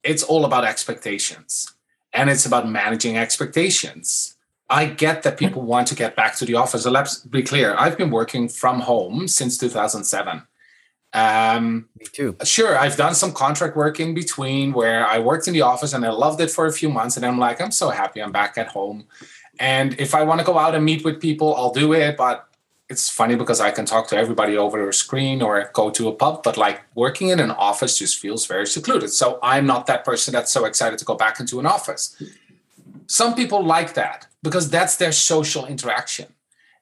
it's 0.02 0.22
all 0.22 0.44
about 0.44 0.64
expectations 0.64 1.72
and 2.12 2.30
it's 2.30 2.46
about 2.46 2.68
managing 2.68 3.16
expectations. 3.16 4.35
I 4.68 4.86
get 4.86 5.22
that 5.22 5.38
people 5.38 5.62
want 5.62 5.86
to 5.88 5.94
get 5.94 6.16
back 6.16 6.36
to 6.36 6.44
the 6.44 6.54
office. 6.54 6.82
So 6.82 6.90
let's 6.90 7.18
be 7.18 7.42
clear. 7.42 7.74
I've 7.78 7.96
been 7.96 8.10
working 8.10 8.48
from 8.48 8.80
home 8.80 9.28
since 9.28 9.58
2007. 9.58 10.42
Um, 11.12 11.88
Me 11.98 12.06
too. 12.12 12.36
sure, 12.44 12.76
I've 12.76 12.96
done 12.96 13.14
some 13.14 13.32
contract 13.32 13.76
work 13.76 14.00
in 14.00 14.12
between 14.12 14.72
where 14.72 15.06
I 15.06 15.18
worked 15.18 15.48
in 15.48 15.54
the 15.54 15.62
office 15.62 15.92
and 15.92 16.04
I 16.04 16.10
loved 16.10 16.40
it 16.40 16.50
for 16.50 16.66
a 16.66 16.72
few 16.72 16.90
months. 16.90 17.16
And 17.16 17.24
I'm 17.24 17.38
like, 17.38 17.60
I'm 17.60 17.70
so 17.70 17.90
happy 17.90 18.20
I'm 18.20 18.32
back 18.32 18.58
at 18.58 18.68
home. 18.68 19.06
And 19.58 19.98
if 19.98 20.14
I 20.14 20.24
want 20.24 20.40
to 20.40 20.46
go 20.46 20.58
out 20.58 20.74
and 20.74 20.84
meet 20.84 21.04
with 21.04 21.20
people, 21.20 21.54
I'll 21.54 21.72
do 21.72 21.92
it. 21.94 22.16
But 22.16 22.46
it's 22.90 23.08
funny 23.08 23.34
because 23.34 23.60
I 23.60 23.70
can 23.70 23.86
talk 23.86 24.08
to 24.08 24.16
everybody 24.16 24.56
over 24.56 24.88
a 24.88 24.92
screen 24.92 25.42
or 25.42 25.70
go 25.72 25.90
to 25.90 26.08
a 26.08 26.12
pub. 26.12 26.42
But 26.42 26.56
like 26.56 26.82
working 26.94 27.28
in 27.28 27.40
an 27.40 27.52
office 27.52 27.96
just 27.98 28.18
feels 28.18 28.46
very 28.46 28.66
secluded. 28.66 29.10
So 29.10 29.38
I'm 29.42 29.64
not 29.64 29.86
that 29.86 30.04
person 30.04 30.32
that's 30.32 30.52
so 30.52 30.66
excited 30.66 30.98
to 30.98 31.04
go 31.04 31.14
back 31.14 31.40
into 31.40 31.60
an 31.60 31.66
office. 31.66 32.20
Some 33.06 33.34
people 33.34 33.62
like 33.62 33.94
that 33.94 34.26
because 34.42 34.70
that's 34.70 34.96
their 34.96 35.12
social 35.12 35.66
interaction. 35.66 36.26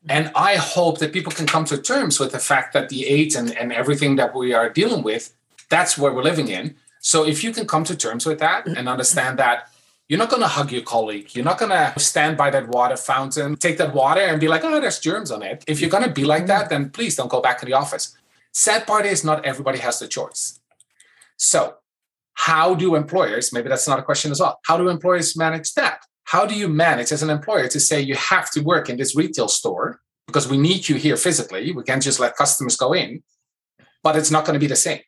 And 0.08 0.30
I 0.34 0.56
hope 0.56 0.98
that 0.98 1.12
people 1.12 1.32
can 1.32 1.46
come 1.46 1.64
to 1.66 1.78
terms 1.78 2.20
with 2.20 2.32
the 2.32 2.38
fact 2.38 2.74
that 2.74 2.90
the 2.90 3.06
age 3.06 3.34
and, 3.34 3.56
and 3.56 3.72
everything 3.72 4.16
that 4.16 4.34
we 4.34 4.52
are 4.52 4.68
dealing 4.68 5.02
with, 5.02 5.34
that's 5.70 5.96
where 5.96 6.12
we're 6.12 6.22
living 6.22 6.48
in. 6.48 6.76
So 7.00 7.26
if 7.26 7.42
you 7.42 7.52
can 7.52 7.66
come 7.66 7.84
to 7.84 7.96
terms 7.96 8.26
with 8.26 8.38
that 8.40 8.66
and 8.66 8.88
understand 8.88 9.38
that 9.38 9.70
you're 10.08 10.18
not 10.18 10.28
going 10.28 10.42
to 10.42 10.48
hug 10.48 10.72
your 10.72 10.82
colleague, 10.82 11.34
you're 11.34 11.44
not 11.44 11.58
going 11.58 11.70
to 11.70 11.98
stand 11.98 12.36
by 12.36 12.50
that 12.50 12.68
water 12.68 12.96
fountain, 12.96 13.56
take 13.56 13.78
that 13.78 13.94
water 13.94 14.20
and 14.20 14.38
be 14.38 14.48
like, 14.48 14.62
oh, 14.64 14.78
there's 14.80 14.98
germs 14.98 15.30
on 15.30 15.42
it. 15.42 15.64
If 15.66 15.80
you're 15.80 15.90
going 15.90 16.04
to 16.04 16.10
be 16.10 16.24
like 16.24 16.46
that, 16.46 16.68
then 16.68 16.90
please 16.90 17.16
don't 17.16 17.30
go 17.30 17.40
back 17.40 17.58
to 17.60 17.66
the 17.66 17.72
office. 17.72 18.16
Sad 18.52 18.86
part 18.86 19.06
is 19.06 19.24
not 19.24 19.44
everybody 19.44 19.78
has 19.78 19.98
the 19.98 20.06
choice. 20.06 20.60
So, 21.36 21.76
how 22.34 22.74
do 22.74 22.94
employers, 22.94 23.52
maybe 23.52 23.68
that's 23.68 23.88
not 23.88 23.98
a 23.98 24.02
question 24.02 24.30
as 24.32 24.40
well, 24.40 24.60
how 24.66 24.76
do 24.76 24.88
employers 24.88 25.36
manage 25.36 25.72
that? 25.74 26.03
How 26.24 26.46
do 26.46 26.54
you 26.54 26.68
manage 26.68 27.12
as 27.12 27.22
an 27.22 27.30
employer 27.30 27.68
to 27.68 27.78
say 27.80 28.00
you 28.00 28.14
have 28.14 28.50
to 28.52 28.60
work 28.60 28.88
in 28.88 28.96
this 28.96 29.14
retail 29.16 29.48
store 29.48 30.00
because 30.26 30.48
we 30.48 30.56
need 30.56 30.88
you 30.88 30.96
here 30.96 31.16
physically? 31.16 31.72
We 31.72 31.82
can't 31.82 32.02
just 32.02 32.18
let 32.18 32.36
customers 32.36 32.76
go 32.76 32.92
in, 32.92 33.22
but 34.02 34.16
it's 34.16 34.30
not 34.30 34.44
going 34.44 34.54
to 34.54 34.60
be 34.60 34.66
the 34.66 34.76
same. 34.76 35.00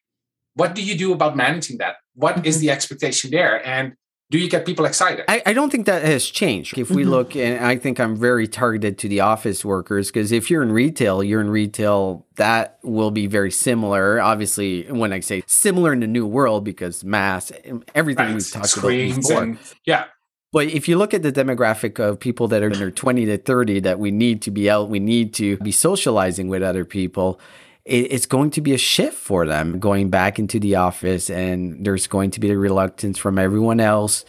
What 0.54 0.74
do 0.74 0.82
you 0.82 0.96
do 0.96 1.12
about 1.12 1.36
managing 1.36 1.78
that? 1.78 1.96
What 2.14 2.46
is 2.46 2.60
the 2.60 2.70
expectation 2.70 3.30
there? 3.30 3.66
And 3.66 3.94
do 4.30 4.38
you 4.38 4.50
get 4.50 4.66
people 4.66 4.84
excited? 4.86 5.24
I, 5.28 5.40
I 5.46 5.52
don't 5.52 5.70
think 5.70 5.86
that 5.86 6.02
has 6.02 6.26
changed. 6.26 6.76
If 6.78 6.90
we 6.90 7.04
Mhm. 7.04 7.08
look, 7.10 7.36
and 7.36 7.64
I 7.64 7.76
think 7.76 8.00
I'm 8.00 8.16
very 8.16 8.48
targeted 8.48 8.98
to 8.98 9.08
the 9.08 9.20
office 9.20 9.64
workers 9.64 10.08
because 10.08 10.32
if 10.32 10.50
you're 10.50 10.62
in 10.62 10.72
retail, 10.72 11.22
you're 11.22 11.40
in 11.40 11.48
retail, 11.50 12.26
that 12.36 12.78
will 12.82 13.10
be 13.12 13.26
very 13.26 13.50
similar. 13.52 14.20
Obviously, 14.20 14.82
when 14.90 15.12
I 15.12 15.20
say 15.20 15.44
similar 15.46 15.92
in 15.92 16.00
the 16.00 16.06
new 16.08 16.26
world, 16.26 16.64
because 16.64 17.04
mass, 17.04 17.52
everything 17.94 18.26
Right. 18.26 18.34
we've 18.34 18.50
talked 18.50 18.68
Screens 18.68 19.12
about 19.18 19.28
before. 19.28 19.42
and 19.44 19.58
yeah, 19.86 20.04
But 20.56 20.68
if 20.68 20.88
you 20.88 20.96
look 20.96 21.12
at 21.12 21.22
the 21.22 21.30
demographic 21.30 22.00
of 22.00 22.18
people 22.18 22.48
that 22.48 22.62
are 22.62 22.68
in 22.68 22.78
their 22.78 22.90
20 22.90 23.26
to 23.26 23.36
30 23.36 23.80
that 23.80 23.98
we 23.98 24.10
need 24.10 24.40
to 24.40 24.50
be 24.50 24.70
out, 24.70 24.88
we 24.88 24.98
need 24.98 25.34
to 25.34 25.58
be 25.58 25.70
socializing 25.70 26.48
with 26.48 26.62
other 26.62 26.86
people, 26.86 27.38
it's 27.84 28.24
going 28.24 28.48
to 28.52 28.62
be 28.62 28.72
a 28.72 28.78
shift 28.78 29.18
for 29.18 29.44
them 29.44 29.78
going 29.78 30.08
back 30.08 30.38
into 30.38 30.58
the 30.58 30.76
office 30.76 31.28
and 31.28 31.84
there's 31.84 32.06
going 32.06 32.30
to 32.30 32.40
be 32.40 32.50
a 32.50 32.56
reluctance 32.56 33.18
from 33.18 33.38
everyone 33.38 33.80
else. 33.80 34.24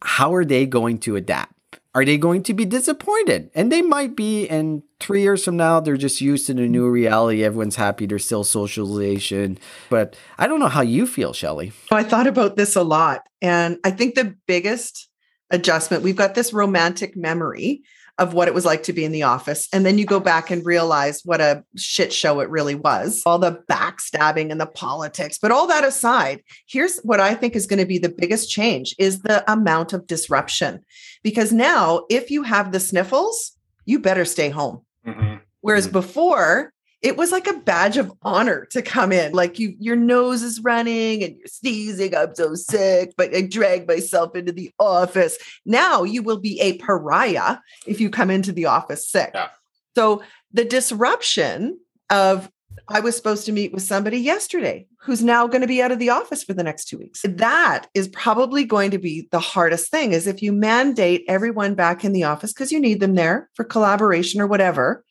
How 0.00 0.32
are 0.32 0.44
they 0.44 0.64
going 0.64 0.98
to 0.98 1.16
adapt? 1.16 1.80
Are 1.92 2.04
they 2.04 2.18
going 2.18 2.44
to 2.44 2.54
be 2.54 2.64
disappointed? 2.64 3.50
And 3.52 3.72
they 3.72 3.82
might 3.82 4.14
be, 4.14 4.46
and 4.46 4.84
three 5.00 5.22
years 5.22 5.44
from 5.44 5.56
now, 5.56 5.80
they're 5.80 5.96
just 5.96 6.20
used 6.20 6.46
to 6.46 6.54
the 6.54 6.68
new 6.68 6.88
reality. 6.88 7.42
Everyone's 7.42 7.74
happy. 7.74 8.06
There's 8.06 8.24
still 8.24 8.44
socialization. 8.44 9.58
But 9.90 10.14
I 10.38 10.46
don't 10.46 10.60
know 10.60 10.68
how 10.68 10.82
you 10.82 11.04
feel, 11.04 11.32
Shelley. 11.32 11.72
Oh, 11.90 11.96
I 11.96 12.04
thought 12.04 12.28
about 12.28 12.54
this 12.54 12.76
a 12.76 12.82
lot. 12.84 13.26
And 13.42 13.78
I 13.82 13.90
think 13.90 14.14
the 14.14 14.36
biggest 14.46 15.08
adjustment, 15.50 16.02
we've 16.02 16.16
got 16.16 16.34
this 16.34 16.52
romantic 16.52 17.16
memory 17.16 17.82
of 18.18 18.34
what 18.34 18.48
it 18.48 18.54
was 18.54 18.64
like 18.64 18.82
to 18.82 18.92
be 18.92 19.04
in 19.04 19.12
the 19.12 19.22
office. 19.22 19.68
And 19.72 19.86
then 19.86 19.96
you 19.96 20.04
go 20.04 20.18
back 20.18 20.50
and 20.50 20.66
realize 20.66 21.22
what 21.24 21.40
a 21.40 21.62
shit 21.76 22.12
show 22.12 22.40
it 22.40 22.50
really 22.50 22.74
was 22.74 23.22
all 23.24 23.38
the 23.38 23.62
backstabbing 23.70 24.50
and 24.50 24.60
the 24.60 24.66
politics. 24.66 25.38
But 25.40 25.52
all 25.52 25.68
that 25.68 25.84
aside, 25.84 26.42
here's 26.66 26.98
what 27.00 27.20
I 27.20 27.34
think 27.34 27.54
is 27.54 27.66
going 27.66 27.78
to 27.78 27.86
be 27.86 27.98
the 27.98 28.08
biggest 28.08 28.50
change 28.50 28.94
is 28.98 29.20
the 29.20 29.48
amount 29.50 29.92
of 29.92 30.08
disruption. 30.08 30.84
Because 31.22 31.52
now, 31.52 32.06
if 32.10 32.28
you 32.30 32.42
have 32.42 32.72
the 32.72 32.80
sniffles, 32.80 33.52
you 33.84 34.00
better 34.00 34.24
stay 34.24 34.48
home. 34.50 34.82
Mhm. 35.06 35.40
Whereas 35.60 35.86
Mhm. 35.86 35.92
before, 35.92 36.72
it 37.00 37.16
was 37.16 37.30
like 37.30 37.46
a 37.46 37.58
badge 37.58 37.96
of 37.96 38.12
honor 38.22 38.66
to 38.66 38.82
come 38.82 39.12
in. 39.12 39.32
Like 39.32 39.58
you, 39.58 39.74
your 39.78 39.96
nose 39.96 40.42
is 40.42 40.60
running 40.60 41.22
and 41.22 41.36
you're 41.36 41.46
sneezing. 41.46 42.14
I'm 42.14 42.34
so 42.34 42.54
sick, 42.54 43.14
but 43.16 43.34
I 43.34 43.42
drag 43.42 43.86
myself 43.86 44.34
into 44.34 44.52
the 44.52 44.72
office. 44.80 45.38
Now 45.64 46.02
you 46.02 46.22
will 46.22 46.38
be 46.38 46.60
a 46.60 46.76
pariah 46.78 47.58
if 47.86 48.00
you 48.00 48.10
come 48.10 48.30
into 48.30 48.52
the 48.52 48.66
office 48.66 49.08
sick. 49.08 49.30
Yeah. 49.34 49.48
So 49.94 50.22
the 50.52 50.64
disruption 50.64 51.78
of 52.10 52.50
I 52.88 53.00
was 53.00 53.16
supposed 53.16 53.44
to 53.46 53.52
meet 53.52 53.72
with 53.72 53.82
somebody 53.82 54.18
yesterday 54.18 54.86
who's 55.00 55.22
now 55.22 55.46
going 55.46 55.60
to 55.60 55.66
be 55.66 55.82
out 55.82 55.92
of 55.92 55.98
the 55.98 56.10
office 56.10 56.42
for 56.42 56.54
the 56.54 56.62
next 56.62 56.86
two 56.86 56.98
weeks. 56.98 57.22
That 57.22 57.86
is 57.94 58.08
probably 58.08 58.64
going 58.64 58.90
to 58.92 58.98
be 58.98 59.28
the 59.30 59.40
hardest 59.40 59.90
thing 59.90 60.12
is 60.12 60.26
if 60.26 60.42
you 60.42 60.52
mandate 60.52 61.24
everyone 61.28 61.74
back 61.74 62.04
in 62.04 62.12
the 62.12 62.24
office 62.24 62.52
because 62.52 62.72
you 62.72 62.80
need 62.80 63.00
them 63.00 63.14
there 63.14 63.50
for 63.54 63.64
collaboration 63.64 64.40
or 64.40 64.46
whatever. 64.46 65.04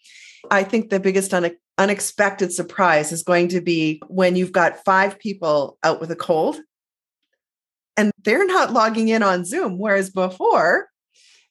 I 0.50 0.64
think 0.64 0.90
the 0.90 1.00
biggest 1.00 1.34
une- 1.34 1.58
unexpected 1.78 2.52
surprise 2.52 3.12
is 3.12 3.24
going 3.24 3.50
to 3.50 3.62
be 3.62 4.02
when 4.08 4.36
you've 4.36 4.52
got 4.52 4.84
five 4.84 5.20
people 5.20 5.78
out 5.84 6.00
with 6.00 6.12
a 6.12 6.16
cold 6.16 6.58
and 7.98 8.12
they're 8.24 8.46
not 8.46 8.74
logging 8.74 9.10
in 9.10 9.24
on 9.24 9.44
Zoom. 9.44 9.78
Whereas 9.78 10.10
before, 10.10 10.90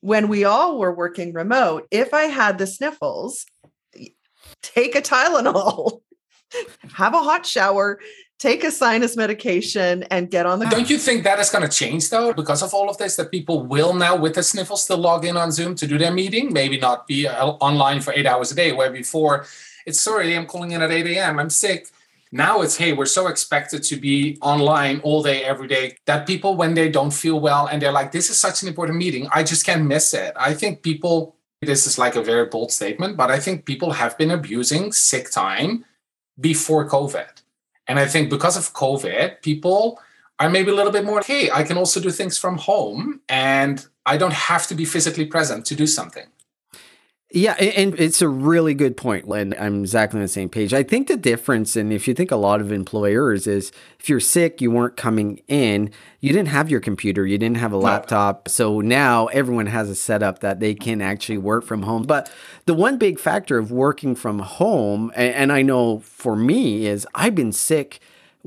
when 0.00 0.28
we 0.28 0.44
all 0.44 0.78
were 0.78 0.94
working 0.94 1.32
remote, 1.32 1.86
if 1.90 2.14
I 2.14 2.24
had 2.24 2.58
the 2.58 2.66
sniffles, 2.66 3.44
take 4.62 4.94
a 4.94 5.02
Tylenol. 5.02 6.02
have 6.94 7.12
a 7.12 7.18
hot 7.18 7.44
shower, 7.44 7.98
take 8.38 8.62
a 8.62 8.70
sinus 8.70 9.16
medication, 9.16 10.04
and 10.04 10.30
get 10.30 10.46
on 10.46 10.60
the. 10.60 10.66
Don't 10.66 10.88
you 10.88 10.98
think 10.98 11.24
that 11.24 11.40
is 11.40 11.50
going 11.50 11.68
to 11.68 11.74
change 11.74 12.08
though, 12.08 12.32
because 12.32 12.62
of 12.62 12.72
all 12.72 12.88
of 12.88 12.98
this? 12.98 13.16
That 13.16 13.32
people 13.32 13.66
will 13.66 13.94
now, 13.94 14.16
with 14.16 14.36
the 14.36 14.42
sniffle, 14.44 14.76
still 14.76 14.98
log 14.98 15.24
in 15.24 15.36
on 15.36 15.50
Zoom 15.50 15.74
to 15.74 15.86
do 15.86 15.98
their 15.98 16.12
meeting. 16.12 16.52
Maybe 16.52 16.78
not 16.78 17.06
be 17.06 17.26
uh, 17.26 17.46
online 17.46 18.00
for 18.00 18.12
eight 18.12 18.26
hours 18.26 18.52
a 18.52 18.54
day, 18.54 18.72
where 18.72 18.90
before 18.90 19.46
it's 19.86 20.00
sorry, 20.00 20.36
I'm 20.36 20.46
calling 20.46 20.72
in 20.72 20.82
at 20.82 20.90
eight 20.90 21.06
a.m. 21.06 21.38
I'm 21.38 21.50
sick. 21.50 21.88
Now 22.32 22.60
it's 22.60 22.76
hey, 22.76 22.92
we're 22.92 23.06
so 23.06 23.28
expected 23.28 23.82
to 23.84 23.96
be 23.96 24.36
online 24.42 25.00
all 25.00 25.22
day, 25.22 25.44
every 25.44 25.68
day 25.68 25.96
that 26.06 26.26
people, 26.26 26.56
when 26.56 26.74
they 26.74 26.88
don't 26.90 27.12
feel 27.12 27.38
well 27.40 27.66
and 27.66 27.80
they're 27.80 27.92
like, 27.92 28.10
this 28.12 28.28
is 28.30 28.38
such 28.38 28.62
an 28.62 28.68
important 28.68 28.98
meeting, 28.98 29.28
I 29.32 29.44
just 29.44 29.64
can't 29.64 29.86
miss 29.86 30.12
it. 30.12 30.32
I 30.36 30.52
think 30.52 30.82
people, 30.82 31.36
this 31.62 31.86
is 31.86 31.98
like 31.98 32.16
a 32.16 32.22
very 32.22 32.46
bold 32.46 32.72
statement, 32.72 33.16
but 33.16 33.30
I 33.30 33.38
think 33.38 33.64
people 33.64 33.92
have 33.92 34.18
been 34.18 34.32
abusing 34.32 34.92
sick 34.92 35.30
time 35.30 35.84
before 36.38 36.88
COVID. 36.88 37.30
And 37.86 37.98
I 38.00 38.06
think 38.06 38.28
because 38.28 38.56
of 38.56 38.74
COVID, 38.74 39.40
people 39.42 40.00
are 40.40 40.50
maybe 40.50 40.70
a 40.70 40.74
little 40.74 40.92
bit 40.92 41.04
more, 41.04 41.22
hey, 41.22 41.50
I 41.50 41.62
can 41.62 41.78
also 41.78 42.00
do 42.00 42.10
things 42.10 42.36
from 42.36 42.58
home 42.58 43.20
and 43.28 43.86
I 44.04 44.16
don't 44.16 44.34
have 44.34 44.66
to 44.66 44.74
be 44.74 44.84
physically 44.84 45.26
present 45.26 45.64
to 45.66 45.76
do 45.76 45.86
something. 45.86 46.26
Yeah, 47.32 47.54
and 47.54 47.98
it's 47.98 48.22
a 48.22 48.28
really 48.28 48.72
good 48.72 48.96
point, 48.96 49.26
Lynn. 49.26 49.52
I'm 49.58 49.80
exactly 49.80 50.18
on 50.18 50.22
the 50.22 50.28
same 50.28 50.48
page. 50.48 50.72
I 50.72 50.84
think 50.84 51.08
the 51.08 51.16
difference, 51.16 51.74
and 51.74 51.92
if 51.92 52.06
you 52.06 52.14
think 52.14 52.30
a 52.30 52.36
lot 52.36 52.60
of 52.60 52.70
employers, 52.70 53.48
is 53.48 53.72
if 53.98 54.08
you're 54.08 54.20
sick, 54.20 54.60
you 54.60 54.70
weren't 54.70 54.96
coming 54.96 55.42
in, 55.48 55.90
you 56.20 56.32
didn't 56.32 56.48
have 56.48 56.70
your 56.70 56.78
computer, 56.78 57.26
you 57.26 57.36
didn't 57.36 57.56
have 57.56 57.72
a 57.72 57.76
laptop. 57.78 58.48
So 58.48 58.80
now 58.80 59.26
everyone 59.26 59.66
has 59.66 59.90
a 59.90 59.96
setup 59.96 60.38
that 60.38 60.60
they 60.60 60.72
can 60.72 61.02
actually 61.02 61.38
work 61.38 61.64
from 61.64 61.82
home. 61.82 62.04
But 62.04 62.30
the 62.64 62.74
one 62.74 62.96
big 62.96 63.18
factor 63.18 63.58
of 63.58 63.72
working 63.72 64.14
from 64.14 64.38
home, 64.38 65.10
and 65.16 65.52
I 65.52 65.62
know 65.62 65.98
for 65.98 66.36
me, 66.36 66.86
is 66.86 67.08
I've 67.12 67.34
been 67.34 67.52
sick 67.52 67.98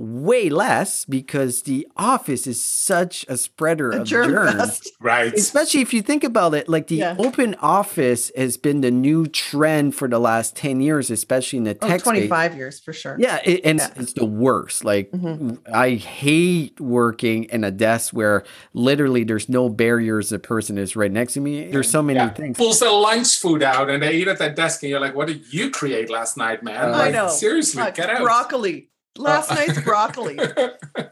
way 0.02 0.48
less 0.48 1.04
because 1.04 1.64
the 1.64 1.86
office 1.98 2.48
is 2.48 2.64
such 2.64 3.26
a 3.28 3.36
spreader 3.36 3.92
A 3.92 4.00
of 4.00 4.08
germ 4.08 4.30
germs. 4.32 4.82
Right. 5.02 5.34
Especially 5.34 5.82
if 5.82 5.94
you 5.94 6.02
think 6.02 6.24
about 6.24 6.54
it, 6.54 6.70
like 6.70 6.88
the 6.88 6.96
Yeah. 6.96 7.16
open 7.20 7.56
office 7.62 8.32
has 8.36 8.56
been 8.56 8.80
the 8.80 8.92
new 8.92 9.28
trend 9.28 9.96
for 9.96 10.08
the 10.08 10.20
last 10.20 10.56
10 10.56 10.80
years, 10.80 11.12
especially 11.12 11.58
in 11.58 11.64
the 11.66 11.78
Oh, 11.82 11.88
tech 11.88 12.00
space. 12.00 12.04
25 12.30 12.56
years 12.56 12.80
for 12.80 12.94
sure. 12.94 13.18
Yeah, 13.20 13.40
it, 13.44 13.62
and 13.66 13.80
it's- 13.80 13.92
Yeah. 13.96 14.02
it's 14.04 14.14
the 14.14 14.26
worst. 14.26 14.86
Like, 14.86 15.12
Mhm. 15.12 15.58
I 15.74 15.92
hate 15.96 16.80
working 16.80 17.44
in 17.46 17.64
a 17.66 17.72
desk 17.72 18.14
where 18.14 18.44
literally 18.74 19.24
there's 19.26 19.50
no 19.50 19.68
barriers. 19.68 20.30
The 20.30 20.40
person 20.40 20.78
is 20.78 20.96
right 20.96 21.12
next 21.12 21.34
to 21.34 21.42
me. 21.42 21.70
There's 21.72 21.90
so 21.90 22.02
many 22.02 22.20
Yeah. 22.20 22.30
things. 22.30 22.58
Pulls 22.58 22.80
their 22.80 22.92
lunch 22.92 23.38
food 23.38 23.64
out 23.64 23.90
and 23.90 24.02
they 24.02 24.14
eat 24.14 24.30
at 24.30 24.40
that 24.40 24.56
desk, 24.56 24.82
and 24.84 24.90
you're 24.90 25.00
like, 25.02 25.16
"What 25.16 25.28
did 25.28 25.52
you 25.54 25.70
create 25.72 26.10
last 26.10 26.38
night, 26.38 26.64
man? 26.64 26.78
Uh, 26.78 26.88
I 26.88 27.06
Like, 27.06 27.14
know. 27.14 27.28
Seriously, 27.28 27.82
Fuck, 27.84 27.96
get 27.96 28.10
out." 28.10 28.22
Broccoli. 28.22 28.88
Last 29.20 29.52
Uh, 29.52 29.56
night's 29.56 29.82
broccoli. 29.82 30.40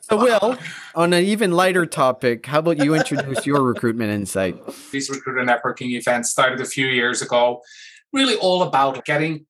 So, 0.10 0.16
Will, 0.18 0.58
on 0.96 1.12
an 1.12 1.26
even 1.26 1.52
lighter 1.52 1.86
topic, 1.86 2.46
how 2.46 2.60
about 2.60 2.78
you 2.78 2.96
introduce 2.96 3.46
your 3.46 3.62
recruitment 3.62 4.10
insight? 4.10 4.56
These 4.92 5.10
recruiter 5.10 5.44
networking 5.44 5.90
events 5.92 6.30
started 6.30 6.62
a 6.62 6.66
few 6.66 6.88
years 6.88 7.22
ago, 7.22 7.62
really 8.14 8.36
all 8.36 8.64
about 8.64 9.04
getting 9.04 9.46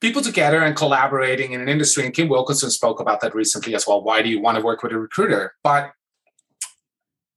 people 0.00 0.20
together 0.20 0.60
and 0.60 0.74
collaborating 0.74 1.52
in 1.52 1.60
an 1.60 1.68
industry. 1.68 2.04
And 2.04 2.12
Kim 2.12 2.28
Wilkinson 2.28 2.70
spoke 2.70 2.98
about 2.98 3.20
that 3.20 3.36
recently 3.36 3.76
as 3.76 3.86
well. 3.86 4.02
Why 4.02 4.20
do 4.20 4.28
you 4.28 4.40
want 4.40 4.58
to 4.58 4.64
work 4.64 4.82
with 4.82 4.90
a 4.90 4.98
recruiter? 4.98 5.54
But 5.62 5.92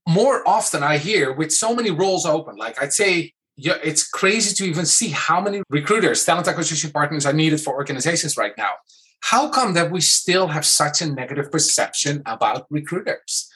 more 0.07 0.41
often 0.47 0.81
I 0.81 0.97
hear 0.97 1.31
with 1.31 1.51
so 1.51 1.75
many 1.75 1.91
roles 1.91 2.25
open, 2.25 2.55
like 2.55 2.81
I'd 2.81 2.93
say, 2.93 3.33
yeah, 3.55 3.77
it's 3.83 4.07
crazy 4.07 4.55
to 4.55 4.65
even 4.67 4.87
see 4.87 5.09
how 5.09 5.39
many 5.41 5.61
recruiters, 5.69 6.25
talent 6.25 6.47
acquisition 6.47 6.89
partners 6.89 7.25
are 7.27 7.33
needed 7.33 7.61
for 7.61 7.75
organizations 7.75 8.35
right 8.35 8.53
now. 8.57 8.71
How 9.21 9.49
come 9.49 9.73
that 9.73 9.91
we 9.91 10.01
still 10.01 10.47
have 10.47 10.65
such 10.65 11.01
a 11.01 11.11
negative 11.11 11.51
perception 11.51 12.21
about 12.25 12.67
recruiters? 12.69 13.49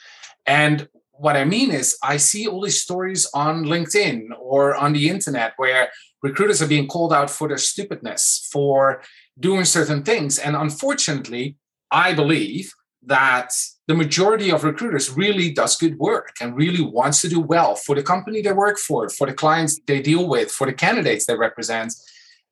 And 0.46 0.90
what 1.12 1.38
I 1.38 1.46
mean 1.46 1.72
is, 1.72 1.98
I 2.04 2.18
see 2.18 2.48
all 2.48 2.62
these 2.62 2.82
stories 2.82 3.30
on 3.34 3.66
LinkedIn 3.66 4.30
or 4.40 4.76
on 4.76 4.94
the 4.94 5.08
internet 5.08 5.54
where 5.58 5.90
recruiters 6.24 6.62
are 6.62 6.68
being 6.68 6.88
called 6.88 7.14
out 7.14 7.30
for 7.30 7.48
their 7.48 7.58
stupidness, 7.58 8.50
for 8.52 9.02
doing 9.40 9.66
certain 9.66 10.04
things. 10.04 10.40
And 10.40 10.56
unfortunately, 10.56 11.58
I 11.92 12.14
believe 12.14 12.74
that 13.04 13.52
the 13.88 13.96
majority 13.96 14.52
of 14.52 14.64
recruiters 14.64 15.12
really 15.12 15.52
does 15.52 15.76
good 15.76 15.98
work 15.98 16.36
and 16.40 16.56
really 16.56 16.84
wants 16.84 17.22
to 17.22 17.30
do 17.30 17.40
well 17.40 17.76
for 17.76 17.96
the 17.96 18.04
company 18.04 18.42
they 18.42 18.54
work 18.54 18.78
for, 18.78 19.10
for 19.10 19.28
the 19.28 19.34
clients 19.34 19.80
they 19.88 20.02
deal 20.02 20.28
with, 20.28 20.52
for 20.52 20.68
the 20.68 20.74
candidates 20.74 21.26
they 21.26 21.36
represent. 21.36 21.94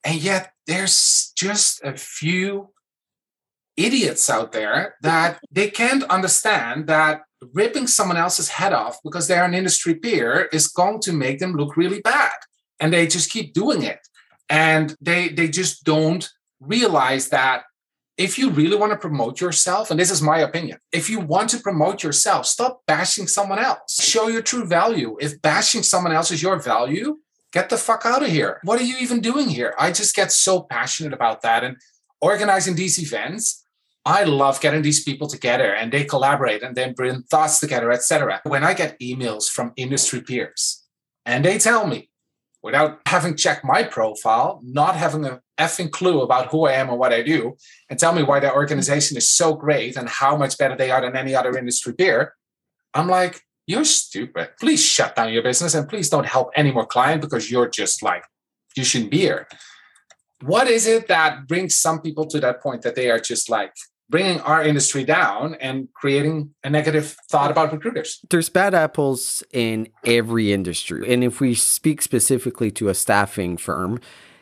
And 0.04 0.22
yet 0.22 0.54
there's 0.65 1.32
just 1.36 1.84
a 1.84 1.95
few 1.95 2.69
idiots 3.80 4.30
out 4.30 4.52
there 4.52 4.96
that 5.02 5.39
they 5.50 5.70
can't 5.70 6.04
understand 6.04 6.88
that 6.88 7.22
ripping 7.54 7.88
someone 7.88 8.18
else's 8.18 8.50
head 8.50 8.74
off 8.74 8.98
because 9.04 9.28
they're 9.28 9.46
an 9.46 9.54
industry 9.54 9.96
peer 9.96 10.50
is 10.52 10.68
going 10.68 11.00
to 11.00 11.13
make 11.13 11.39
them 11.39 11.54
look 11.54 11.78
really 11.78 12.02
bad. 12.02 12.34
And 12.80 12.92
they 12.92 13.08
just 13.08 13.32
keep 13.32 13.54
doing 13.54 13.84
it. 13.84 14.00
And 14.50 14.96
they 15.00 15.30
they 15.30 15.48
just 15.48 15.84
don't 15.84 16.30
realize 16.60 17.30
that 17.30 17.63
if 18.18 18.38
you 18.38 18.50
really 18.50 18.76
want 18.76 18.92
to 18.92 18.98
promote 18.98 19.39
yourself 19.39 19.89
and 19.89 20.00
this 20.00 20.12
is 20.12 20.22
my 20.22 20.39
opinion 20.39 20.78
if 20.92 21.10
you 21.10 21.22
want 21.22 21.50
to 21.50 21.58
promote 21.58 22.04
yourself 22.04 22.46
stop 22.46 22.82
bashing 22.86 23.28
someone 23.28 23.60
else. 23.60 24.04
Show 24.04 24.28
your 24.28 24.42
true 24.42 24.65
value. 24.65 25.15
If 25.22 25.42
bashing 25.42 25.84
someone 25.84 26.12
else 26.12 26.32
is 26.32 26.44
your 26.44 26.60
value 26.60 27.18
get 27.52 27.70
the 27.70 27.78
fuck 27.78 28.06
out 28.06 28.24
of 28.24 28.30
here. 28.30 28.60
What 28.63 28.80
are 28.80 28.84
you 28.84 28.98
even 29.00 29.22
doing 29.22 29.50
here? 29.50 29.74
I 29.80 29.92
just 29.92 30.15
get 30.15 30.32
so 30.32 30.62
passionate 30.62 31.13
about 31.13 31.42
that. 31.42 31.63
And 31.63 31.78
organizing 32.22 32.76
these 32.76 33.02
events 33.02 33.59
I 34.05 34.23
love 34.23 34.62
getting 34.62 34.81
these 34.81 35.03
people 35.03 35.27
together 35.27 35.73
and 35.73 35.91
they 35.91 36.03
collaborate 36.03 36.63
and 36.63 36.75
then 36.75 36.93
bring 36.93 37.23
thoughts 37.23 37.59
together, 37.59 37.91
etc. 37.91 38.41
When 38.43 38.63
I 38.63 38.73
get 38.73 38.99
emails 38.99 39.49
from 39.49 39.73
industry 39.75 40.21
peers 40.21 40.83
and 41.25 41.43
they 41.43 41.57
tell 41.57 41.85
me, 41.85 42.09
without 42.62 42.99
having 43.05 43.35
checked 43.35 43.63
my 43.63 43.83
profile, 43.83 44.59
not 44.63 44.95
having 44.95 45.25
a 45.25 45.39
effing 45.57 45.91
clue 45.91 46.21
about 46.21 46.47
who 46.47 46.65
I 46.65 46.73
am 46.73 46.89
and 46.89 46.99
what 46.99 47.13
I 47.13 47.21
do, 47.21 47.55
and 47.89 47.97
tell 47.97 48.13
me 48.13 48.23
why 48.23 48.39
their 48.39 48.53
organization 48.53 49.17
is 49.17 49.29
so 49.29 49.53
great 49.53 49.95
and 49.95 50.09
how 50.09 50.35
much 50.35 50.57
better 50.57 50.75
they 50.75 50.91
are 50.91 51.01
than 51.01 51.15
any 51.15 51.35
other 51.35 51.57
industry 51.57 51.93
peer, 51.93 52.33
I'm 52.93 53.07
like, 53.07 53.41
you're 53.67 53.85
stupid. 53.85 54.49
Please 54.59 54.83
shut 54.83 55.15
down 55.15 55.31
your 55.31 55.43
business 55.43 55.75
and 55.75 55.88
please 55.88 56.09
don't 56.09 56.25
help 56.25 56.49
any 56.55 56.71
more 56.71 56.85
client 56.85 57.21
because 57.21 57.51
you're 57.51 57.69
just 57.69 58.01
like, 58.01 58.23
you 58.75 58.83
shouldn't 58.83 59.12
be 59.12 59.19
here. 59.19 59.47
What 60.41 60.67
is 60.67 60.88
it 60.88 61.07
that 61.07 61.47
brings 61.47 61.75
some 61.75 62.01
people 62.01 62.25
to 62.27 62.39
that 62.39 62.62
point 62.62 62.81
that 62.81 62.95
they 62.95 63.12
are 63.12 63.19
just 63.19 63.49
like 63.49 63.73
bringing 64.10 64.39
our 64.41 64.63
industry 64.63 65.04
down 65.04 65.56
and 65.56 65.88
creating 65.93 66.54
a 66.63 66.69
negative 66.69 67.15
thought 67.30 67.52
about 67.52 67.72
recruiters? 67.72 68.19
There's 68.30 68.50
bad 68.50 68.74
apples 68.74 69.43
in 69.52 69.89
every 70.04 70.52
industry. 70.52 71.12
And 71.12 71.24
if 71.24 71.39
we 71.39 71.54
speak 71.54 72.02
specifically 72.02 72.72
to 72.72 72.89
a 72.89 72.93
staffing 72.93 73.58
firm, 73.58 74.00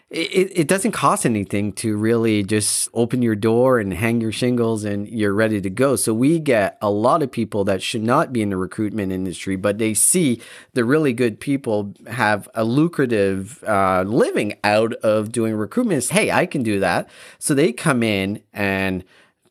it, 0.10 0.52
it 0.56 0.68
doesn't 0.70 0.94
cost 0.94 1.26
anything 1.26 1.74
to 1.74 1.98
really 1.98 2.42
just 2.42 2.88
open 2.94 3.22
your 3.22 3.36
door 3.36 3.78
and 3.78 3.94
hang 3.94 4.22
your 4.22 4.32
shingles 4.32 4.86
and 4.86 5.06
you're 5.10 5.34
ready 5.34 5.60
to 5.60 5.70
go. 5.70 5.98
So 5.98 6.14
we 6.14 6.40
get 6.40 6.78
a 6.82 6.90
lot 6.90 7.22
of 7.22 7.30
people 7.30 7.66
that 7.66 7.82
should 7.82 8.04
not 8.04 8.32
be 8.32 8.42
in 8.42 8.50
the 8.50 8.56
recruitment 8.56 9.12
industry, 9.12 9.58
but 9.58 9.80
they 9.80 9.94
see 9.94 10.42
the 10.74 10.86
really 10.86 11.12
good 11.12 11.42
people 11.42 11.94
have 12.08 12.48
a 12.56 12.64
lucrative 12.64 13.62
uh, 13.66 14.04
living 14.08 14.54
out 14.64 14.94
of 14.94 15.34
doing 15.34 15.56
recruitment. 15.56 16.08
Hey, 16.08 16.32
I 16.32 16.46
can 16.46 16.64
do 16.64 16.80
that. 16.80 17.10
So 17.38 17.54
they 17.54 17.74
come 17.74 18.02
in 18.02 18.42
and 18.54 19.04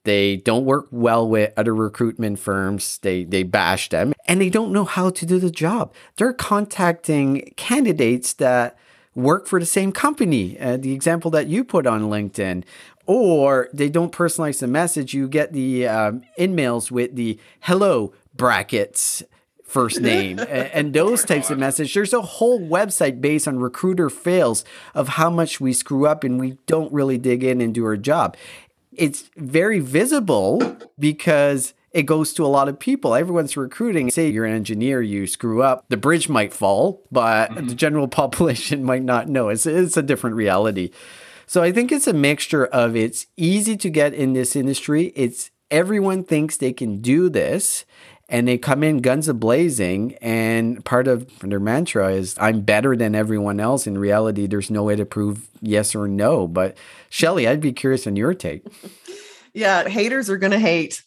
they 0.07 0.37
don't 0.37 0.65
work 0.65 0.87
well 0.91 1.29
with 1.29 1.53
other 1.57 1.75
recruitment 1.75 2.39
firms. 2.39 2.99
They 2.99 3.25
they 3.25 3.43
bash 3.43 3.91
them 3.91 4.15
and 4.27 4.41
they 4.41 4.49
don't 4.49 4.73
know 4.73 4.85
how 4.85 5.11
to 5.11 5.27
do 5.27 5.39
the 5.39 5.51
job. 5.51 5.93
They're 6.17 6.33
contacting 6.33 7.53
candidates 7.57 8.33
that 8.35 8.79
work 9.15 9.47
for 9.47 9.59
the 9.59 9.67
same 9.67 9.93
company. 9.93 10.59
Uh, 10.59 10.77
the 10.77 10.93
example 10.93 11.31
that 11.33 11.49
you 11.49 11.65
put 11.65 11.87
on 11.87 12.03
LinkedIn. 12.05 12.65
Or 13.09 13.69
they 13.73 13.89
don't 13.89 14.11
personalize 14.11 14.59
the 14.61 14.67
message. 14.67 15.15
You 15.15 15.29
get 15.29 15.53
the 15.53 15.87
um, 15.87 16.23
in-mails 16.37 16.91
with 16.91 17.15
the 17.15 17.39
hello 17.61 18.13
brackets 18.35 19.23
first 19.63 20.01
name 20.01 20.39
and 20.49 20.93
those 20.93 21.25
types 21.33 21.51
of 21.51 21.59
message. 21.59 21.95
There's 21.95 22.13
a 22.13 22.23
whole 22.23 22.61
website 22.61 23.21
based 23.21 23.47
on 23.47 23.59
recruiter 23.59 24.11
fails 24.11 24.65
of 24.95 25.09
how 25.09 25.31
much 25.31 25.61
we 25.61 25.73
screw 25.73 26.07
up 26.07 26.25
and 26.25 26.41
we 26.41 26.59
don't 26.67 26.93
really 26.93 27.19
dig 27.19 27.45
in 27.45 27.61
and 27.61 27.75
do 27.75 27.85
our 27.85 27.97
job 27.97 28.37
it's 28.99 29.31
very 29.37 29.79
visible 29.79 30.77
because 30.99 31.75
it 31.93 32.03
goes 32.05 32.35
to 32.35 32.45
a 32.45 32.49
lot 32.49 32.69
of 32.69 32.79
people. 32.79 33.15
Everyone's 33.15 33.57
recruiting. 33.57 34.11
Say 34.11 34.29
you're 34.29 34.45
an 34.45 34.55
engineer, 34.55 35.01
you 35.01 35.27
screw 35.27 35.63
up, 35.63 35.87
the 35.89 35.97
bridge 35.97 36.29
might 36.29 36.53
fall, 36.53 37.03
but 37.11 37.55
the 37.55 37.63
mm-hmm. 37.63 37.75
general 37.75 38.09
population 38.23 38.85
might 38.85 39.03
not 39.03 39.29
know. 39.29 39.49
It's, 39.49 39.65
it's 39.65 39.97
a 39.97 40.03
different 40.03 40.37
reality. 40.37 40.91
So 41.47 41.63
I 41.63 41.73
think 41.73 41.93
it's 41.93 42.07
a 42.07 42.13
mixture 42.13 42.67
of 42.67 42.97
it's 42.97 43.27
easy 43.37 43.77
to 43.79 43.89
get 43.89 44.13
in 44.13 44.33
this 44.33 44.57
industry. 44.57 45.13
It's 45.15 45.51
everyone 45.71 46.25
thinks 46.25 46.57
they 46.57 46.73
can 46.73 47.01
do 47.01 47.29
this 47.29 47.85
and 48.29 48.49
they 48.49 48.59
come 48.59 48.83
in 48.83 48.99
guns 48.99 49.29
a 49.29 49.35
blazing 49.35 50.15
and 50.21 50.85
part 50.85 51.07
of 51.07 51.29
their 51.41 51.61
mantra 51.61 52.13
is 52.13 52.35
i'm 52.39 52.61
better 52.61 52.97
than 52.97 53.15
everyone 53.15 53.61
else 53.61 53.87
in 53.87 53.99
reality 53.99 54.47
there's 54.47 54.71
no 54.71 54.83
way 54.83 54.97
to 54.97 55.07
prove 55.07 55.49
yes 55.61 55.95
or 55.95 56.09
no 56.09 56.47
but 56.47 56.77
shelley 57.09 57.47
i'd 57.47 57.61
be 57.61 57.73
curious 57.73 58.07
on 58.07 58.17
your 58.17 58.35
take 58.35 58.65
Yeah, 59.57 59.89
haters 59.89 60.29
are 60.29 60.37
going 60.37 60.53
to 60.53 60.59
hate. 60.59 61.03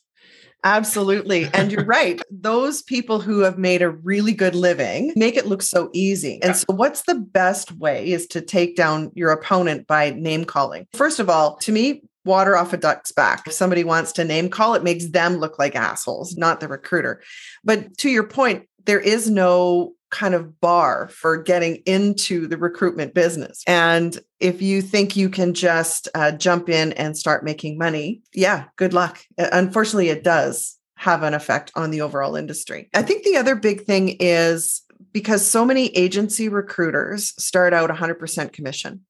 Absolutely. 0.64 1.48
And 1.54 1.72
you're 1.72 1.86
right. 2.00 2.20
Those 2.32 2.82
people 2.82 3.22
who 3.22 3.42
have 3.42 3.60
made 3.60 3.84
a 3.84 3.92
really 3.92 4.34
good 4.34 4.56
living 4.56 5.14
make 5.16 5.38
it 5.38 5.46
look 5.46 5.62
so 5.62 5.92
easy. 5.94 6.42
And 6.42 6.56
so, 6.56 6.66
what's 6.70 7.04
the 7.04 7.14
best 7.14 7.72
way 7.74 8.12
is 8.12 8.26
to 8.28 8.42
take 8.42 8.76
down 8.76 9.12
your 9.14 9.30
opponent 9.32 9.86
by 9.86 10.10
name 10.10 10.46
calling? 10.46 10.88
First 10.94 11.20
of 11.20 11.30
all, 11.30 11.58
to 11.58 11.72
me, 11.72 12.02
water 12.26 12.56
off 12.56 12.74
a 12.74 12.78
duck's 12.78 13.12
back. 13.12 13.48
If 13.48 13.54
somebody 13.54 13.84
wants 13.84 14.12
to 14.14 14.26
name 14.26 14.50
call, 14.50 14.74
it 14.76 14.84
makes 14.84 15.10
them 15.10 15.38
look 15.38 15.58
like 15.60 15.76
assholes, 15.76 16.36
not 16.38 16.60
the 16.60 16.68
recruiter. 16.68 17.22
But 17.64 17.98
to 18.00 18.10
your 18.10 18.26
point, 18.26 18.68
there 18.86 19.00
is 19.00 19.30
no 19.30 19.94
kind 20.12 20.34
of 20.34 20.60
bar 20.60 21.08
for 21.10 21.38
getting 21.38 21.76
into 21.86 22.48
the 22.48 22.58
recruitment 22.58 23.14
business. 23.14 23.64
And 23.68 24.20
if 24.40 24.62
you 24.62 24.82
think 24.82 25.16
you 25.16 25.30
can 25.30 25.54
just 25.54 26.08
uh, 26.16 26.32
jump 26.32 26.70
in 26.70 26.94
and 26.94 27.18
start 27.18 27.44
making 27.44 27.78
money, 27.78 28.22
yeah, 28.34 28.66
good 28.76 28.94
luck. 28.94 29.20
Unfortunately, 29.38 30.10
it 30.10 30.24
does 30.24 30.78
have 30.96 31.24
an 31.24 31.34
effect 31.34 31.72
on 31.76 31.92
the 31.92 32.02
overall 32.02 32.36
industry. 32.36 32.90
I 32.94 33.04
think 33.04 33.24
the 33.24 33.38
other 33.38 33.56
big 33.56 33.86
thing 33.86 34.18
is 34.20 34.82
because 35.14 35.46
so 35.46 35.64
many 35.64 35.88
agency 35.96 36.50
recruiters 36.50 37.34
start 37.42 37.74
out 37.74 37.90
100% 37.90 38.52
commission 38.52 39.02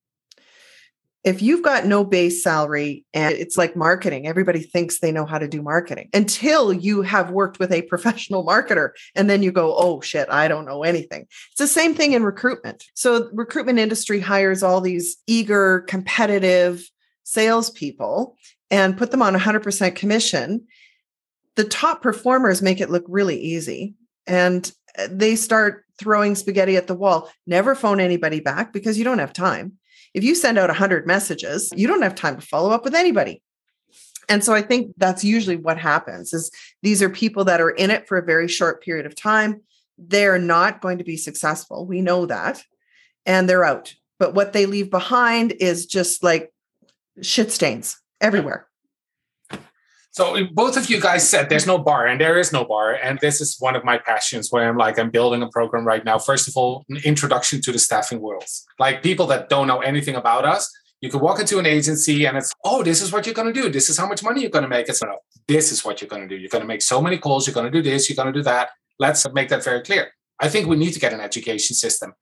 if 1.24 1.42
you've 1.42 1.64
got 1.64 1.86
no 1.86 2.06
base 2.06 2.42
salary 2.42 3.06
and 3.14 3.36
it's 3.36 3.58
like 3.58 3.76
marketing, 3.76 4.26
everybody 4.26 4.62
thinks 4.62 5.00
they 5.00 5.12
know 5.12 5.26
how 5.26 5.38
to 5.38 5.48
do 5.48 5.62
marketing 5.62 6.10
until 6.14 6.72
you 6.72 7.02
have 7.02 7.32
worked 7.32 7.60
with 7.60 7.72
a 7.74 7.82
professional 7.90 8.46
marketer. 8.46 8.92
And 9.16 9.30
then 9.30 9.44
you 9.44 9.52
go, 9.52 9.76
oh 9.78 10.00
shit, 10.02 10.30
I 10.30 10.48
don't 10.48 10.66
know 10.66 10.84
anything. 10.84 11.28
It's 11.52 11.60
the 11.60 11.68
same 11.68 11.94
thing 11.94 12.14
in 12.14 12.24
recruitment. 12.24 12.86
So 12.94 13.30
recruitment 13.34 13.80
industry 13.80 14.20
hires 14.20 14.64
all 14.64 14.80
these 14.80 15.18
eager, 15.28 15.82
competitive 15.82 16.90
salespeople 17.24 18.38
and 18.72 18.98
put 18.98 19.12
them 19.12 19.22
on 19.22 19.36
100% 19.36 19.96
commission. 19.96 20.66
The 21.56 21.66
top 21.66 22.02
performers 22.02 22.62
make 22.62 22.80
it 22.80 22.90
look 22.90 23.04
really 23.08 23.40
easy. 23.40 23.96
And 24.26 24.72
uh, 24.98 25.08
they 25.12 25.36
start 25.36 25.84
throwing 25.98 26.36
spaghetti 26.36 26.78
at 26.78 26.88
the 26.88 26.96
wall. 26.96 27.30
Never 27.46 27.76
phone 27.76 28.00
anybody 28.00 28.40
back 28.40 28.72
because 28.72 28.98
you 28.98 29.04
don't 29.04 29.20
have 29.20 29.34
time 29.34 29.79
if 30.14 30.24
you 30.24 30.36
send 30.36 30.58
out 30.58 30.70
100 30.70 31.06
messages, 31.06 31.72
you 31.76 31.88
don't 31.88 32.02
have 32.02 32.16
time 32.16 32.36
to 32.36 32.46
follow 32.46 32.72
up 32.72 32.84
with 32.84 32.96
anybody. 32.96 33.42
And 34.30 34.44
so 34.44 34.54
I 34.54 34.62
think 34.62 34.94
that's 34.98 35.24
usually 35.24 35.58
what 35.58 35.80
happens 35.80 36.34
is 36.34 36.52
these 36.84 37.02
are 37.02 37.10
people 37.10 37.46
that 37.46 37.60
are 37.60 37.72
in 37.72 37.90
it 37.90 38.08
for 38.08 38.18
a 38.18 38.26
very 38.26 38.48
short 38.48 38.84
period 38.84 39.08
of 39.08 39.16
time. 39.16 39.62
They're 39.98 40.40
not 40.40 40.82
going 40.82 41.00
to 41.00 41.04
be 41.04 41.18
successful. 41.18 41.86
We 41.86 42.02
know 42.02 42.28
that. 42.28 42.64
And 43.26 43.50
they're 43.50 43.66
out. 43.66 43.96
But 44.20 44.36
what 44.36 44.54
they 44.54 44.66
leave 44.66 44.92
behind 44.92 45.54
is 45.54 45.86
just 45.88 46.24
like 46.24 46.54
shit 47.22 47.52
stains 47.52 48.00
everywhere. 48.22 48.69
So 50.12 50.46
both 50.52 50.76
of 50.76 50.90
you 50.90 51.00
guys 51.00 51.28
said 51.30 51.50
there's 51.50 51.68
no 51.68 51.78
bar, 51.78 52.08
and 52.08 52.20
there 52.20 52.40
is 52.40 52.52
no 52.52 52.66
bar. 52.66 52.94
And 52.94 53.20
this 53.20 53.40
is 53.42 53.58
one 53.60 53.76
of 53.76 53.84
my 53.84 53.98
passions 53.98 54.52
where 54.52 54.68
I'm 54.68 54.78
like, 54.78 54.98
I'm 54.98 55.12
building 55.12 55.42
a 55.44 55.50
program 55.50 55.86
right 55.86 56.04
now. 56.04 56.18
First 56.18 56.48
of 56.48 56.58
all, 56.58 56.84
an 56.90 56.98
introduction 57.06 57.62
to 57.62 57.72
the 57.72 57.80
staffing 57.80 58.20
world. 58.20 58.46
Like 58.80 59.04
people 59.04 59.28
that 59.28 59.50
don't 59.50 59.68
know 59.68 59.82
anything 59.82 60.16
about 60.16 60.46
us, 60.46 60.70
you 61.02 61.10
could 61.10 61.22
walk 61.22 61.40
into 61.40 61.60
an 61.60 61.66
agency 61.66 62.26
and 62.26 62.38
it's, 62.38 62.52
oh, 62.66 62.84
this 62.84 63.02
is 63.02 63.12
what 63.14 63.26
you're 63.26 63.36
going 63.36 63.54
to 63.54 63.62
do. 63.62 63.70
This 63.70 63.90
is 63.90 63.98
how 63.98 64.08
much 64.08 64.24
money 64.24 64.42
you're 64.42 64.50
going 64.50 64.64
to 64.64 64.70
make. 64.70 64.90
It's 64.90 65.02
no, 65.02 65.20
this 65.48 65.72
is 65.72 65.86
what 65.86 66.02
you're 66.02 66.10
going 66.10 66.28
to 66.28 66.28
do. 66.28 66.36
You're 66.36 66.50
going 66.50 66.64
to 66.64 66.68
make 66.68 66.82
so 66.82 67.02
many 67.02 67.18
calls. 67.18 67.48
You're 67.48 67.54
going 67.54 67.72
to 67.72 67.72
do 67.72 67.82
this. 67.82 68.10
You're 68.10 68.22
going 68.22 68.34
to 68.34 68.38
do 68.38 68.44
that. 68.44 68.72
Let's 68.98 69.32
make 69.32 69.50
that 69.50 69.64
very 69.64 69.82
clear. 69.82 70.12
I 70.42 70.50
think 70.50 70.68
we 70.68 70.76
need 70.76 70.92
to 70.92 71.00
get 71.00 71.14
an 71.14 71.22
education 71.22 71.76
system 71.76 72.14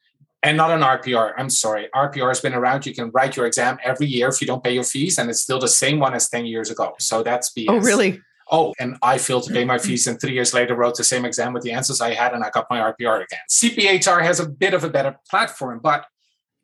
and 0.44 0.56
not 0.58 0.72
an 0.72 0.82
RPR. 0.82 1.34
I'm 1.38 1.50
sorry. 1.50 1.90
RPR 1.96 2.28
has 2.30 2.42
been 2.42 2.54
around. 2.54 2.86
You 2.86 2.94
can 2.94 3.10
write 3.12 3.36
your 3.36 3.46
exam 3.46 3.78
every 3.84 4.08
year 4.08 4.28
if 4.30 4.40
you 4.40 4.48
don't 4.48 4.64
pay 4.64 4.74
your 4.74 4.84
fees, 4.84 5.18
and 5.18 5.30
it's 5.30 5.42
still 5.42 5.60
the 5.60 5.68
same 5.68 6.00
one 6.00 6.14
as 6.14 6.30
10 6.30 6.46
years 6.46 6.70
ago. 6.70 6.96
So 7.00 7.24
that's 7.24 7.54
BS. 7.54 7.66
Oh, 7.70 7.80
really? 7.80 8.22
Oh, 8.50 8.74
and 8.80 8.98
I 9.02 9.18
failed 9.18 9.44
to 9.44 9.54
pay 9.54 9.66
my 9.66 9.78
fees, 9.78 10.08
and 10.08 10.20
three 10.22 10.34
years 10.34 10.54
later 10.54 10.76
wrote 10.76 10.96
the 10.96 11.04
same 11.04 11.26
exam 11.26 11.54
with 11.54 11.64
the 11.64 11.72
answers 11.72 12.00
I 12.00 12.14
had, 12.14 12.34
and 12.34 12.44
I 12.44 12.50
got 12.50 12.68
my 12.70 12.80
RPR 12.80 13.24
again. 13.24 13.40
CPHR 13.50 14.22
has 14.24 14.40
a 14.40 14.48
bit 14.48 14.74
of 14.74 14.84
a 14.84 14.90
better 14.90 15.18
platform, 15.30 15.80
but 15.84 16.06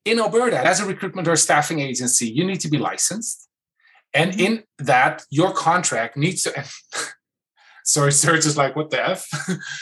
in 0.06 0.20
Alberta, 0.20 0.60
as 0.60 0.80
a 0.80 0.86
recruitment 0.86 1.28
or 1.28 1.36
staffing 1.36 1.80
agency, 1.80 2.30
you 2.30 2.46
need 2.46 2.60
to 2.62 2.70
be 2.70 2.78
licensed. 2.78 3.50
And 4.14 4.32
mm-hmm. 4.32 4.40
in 4.40 4.64
that, 4.80 5.24
your 5.30 5.52
contract 5.54 6.16
needs 6.16 6.44
to. 6.44 6.54
sorry, 7.86 8.12
Serge 8.12 8.46
is 8.46 8.58
like, 8.58 8.76
what 8.76 8.90
the 8.90 9.10
F? 9.10 9.28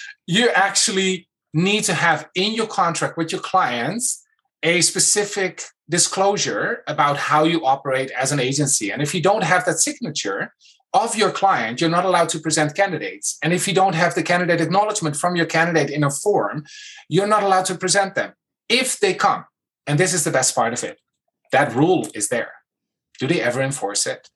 you 0.27 0.49
actually 0.49 1.27
need 1.53 1.83
to 1.85 1.93
have 1.93 2.29
in 2.35 2.53
your 2.53 2.67
contract 2.67 3.17
with 3.17 3.31
your 3.31 3.41
clients 3.41 4.23
a 4.63 4.81
specific 4.81 5.63
disclosure 5.89 6.83
about 6.87 7.17
how 7.17 7.43
you 7.43 7.65
operate 7.65 8.11
as 8.11 8.31
an 8.31 8.39
agency. 8.39 8.91
And 8.91 9.01
if 9.01 9.13
you 9.13 9.21
don't 9.21 9.43
have 9.43 9.65
that 9.65 9.79
signature 9.79 10.53
of 10.93 11.15
your 11.15 11.31
client, 11.31 11.81
you're 11.81 11.89
not 11.89 12.05
allowed 12.05 12.29
to 12.29 12.39
present 12.39 12.75
candidates. 12.75 13.37
And 13.43 13.53
if 13.53 13.67
you 13.67 13.73
don't 13.73 13.95
have 13.95 14.13
the 14.13 14.23
candidate 14.23 14.61
acknowledgement 14.61 15.15
from 15.15 15.35
your 15.35 15.45
candidate 15.45 15.89
in 15.89 16.03
a 16.03 16.09
form, 16.09 16.65
you're 17.09 17.27
not 17.27 17.43
allowed 17.43 17.65
to 17.65 17.75
present 17.75 18.15
them. 18.15 18.33
If 18.69 18.99
they 18.99 19.13
come, 19.13 19.45
and 19.87 19.99
this 19.99 20.13
is 20.13 20.23
the 20.23 20.31
best 20.31 20.55
part 20.55 20.73
of 20.73 20.83
it, 20.83 20.99
that 21.51 21.73
rule 21.75 22.07
is 22.13 22.29
there. 22.29 22.51
Do 23.19 23.27
they 23.27 23.41
ever 23.41 23.61
enforce 23.61 24.05
it? 24.05 24.29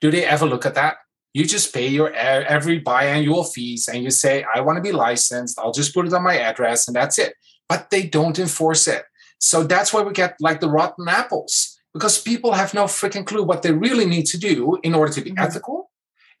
Do 0.00 0.10
they 0.10 0.24
ever 0.24 0.46
look 0.46 0.66
at 0.66 0.74
that? 0.74 0.96
You 1.34 1.44
just 1.44 1.74
pay 1.74 1.88
your 1.88 2.12
every 2.12 2.80
biannual 2.80 3.44
fees 3.52 3.88
and 3.88 4.02
you 4.02 4.10
say 4.10 4.44
i 4.54 4.60
want 4.60 4.76
to 4.76 4.82
be 4.82 4.92
licensed. 4.92 5.58
I'll 5.58 5.72
just 5.72 5.92
put 5.92 6.06
it 6.06 6.14
on 6.14 6.22
my 6.22 6.38
address 6.38 6.86
and 6.88 6.96
that's 6.96 7.18
it. 7.18 7.34
But 7.68 7.90
they 7.90 8.04
don't 8.06 8.38
enforce 8.38 8.86
it. 8.88 9.04
So 9.38 9.64
that's 9.64 9.92
why 9.92 10.02
we 10.02 10.12
get 10.12 10.36
like 10.40 10.60
the 10.60 10.70
rotten 10.70 11.08
apples 11.08 11.78
because 11.92 12.20
people 12.20 12.52
have 12.52 12.72
no 12.72 12.84
freaking 12.84 13.26
clue 13.26 13.42
what 13.42 13.62
they 13.62 13.72
really 13.72 14.06
need 14.06 14.26
to 14.26 14.38
do 14.38 14.78
in 14.82 14.94
order 14.94 15.12
to 15.12 15.20
be 15.20 15.30
mm-hmm. 15.30 15.46
ethical 15.46 15.90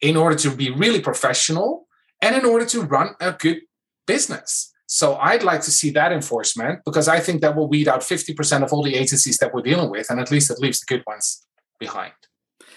in 0.00 0.16
order 0.16 0.36
to 0.36 0.50
be 0.50 0.70
really 0.70 1.00
professional 1.00 1.86
and 2.20 2.36
in 2.36 2.44
order 2.44 2.66
to 2.66 2.82
run 2.82 3.14
a 3.20 3.32
good 3.32 3.60
business. 4.06 4.72
So 4.86 5.16
I'd 5.16 5.42
like 5.42 5.62
to 5.62 5.70
see 5.70 5.90
that 5.90 6.12
enforcement 6.12 6.80
because 6.84 7.08
I 7.08 7.20
think 7.20 7.40
that 7.40 7.56
will 7.56 7.68
weed 7.68 7.88
out 7.88 8.00
50% 8.00 8.62
of 8.62 8.72
all 8.72 8.82
the 8.82 8.94
agencies 8.94 9.38
that 9.38 9.52
we're 9.54 9.62
dealing 9.62 9.90
with, 9.90 10.10
and 10.10 10.20
at 10.20 10.30
least 10.30 10.50
it 10.50 10.58
leaves 10.58 10.80
the 10.80 10.86
good 10.86 11.02
ones 11.06 11.46
behind 11.78 12.12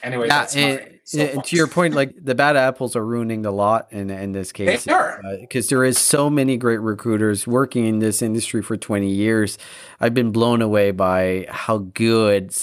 anyway, 0.04 0.28
yeah, 0.28 0.48
and, 0.56 1.00
and 1.18 1.44
to 1.44 1.56
your 1.56 1.68
point, 1.68 1.94
like 1.94 2.14
the 2.22 2.36
bad 2.36 2.58
apples 2.58 2.96
are 2.96 3.06
ruining 3.06 3.42
the 3.42 3.52
lot 3.52 3.88
in 3.92 4.10
in 4.10 4.32
this 4.32 4.52
case. 4.52 4.84
They 4.84 4.92
are 4.92 5.22
because 5.40 5.68
uh, 5.68 5.70
there 5.70 5.84
is 5.84 5.98
so 5.98 6.30
many 6.30 6.58
great 6.58 6.80
recruiters 6.80 7.48
working 7.48 7.86
in 7.86 8.00
this 8.00 8.22
industry 8.22 8.62
for 8.62 8.76
twenty 8.78 9.10
years. 9.10 9.58
I've 10.00 10.14
been 10.14 10.32
blown 10.32 10.62
away 10.62 10.92
by 10.92 11.46
how 11.50 11.78
good 11.78 12.54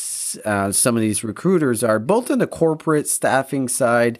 uh, 0.44 0.72
some 0.72 0.96
of 0.96 1.00
these 1.00 1.24
recruiters 1.24 1.82
are, 1.82 1.98
both 1.98 2.30
on 2.30 2.38
the 2.38 2.46
corporate 2.46 3.08
staffing 3.08 3.68
side. 3.68 4.18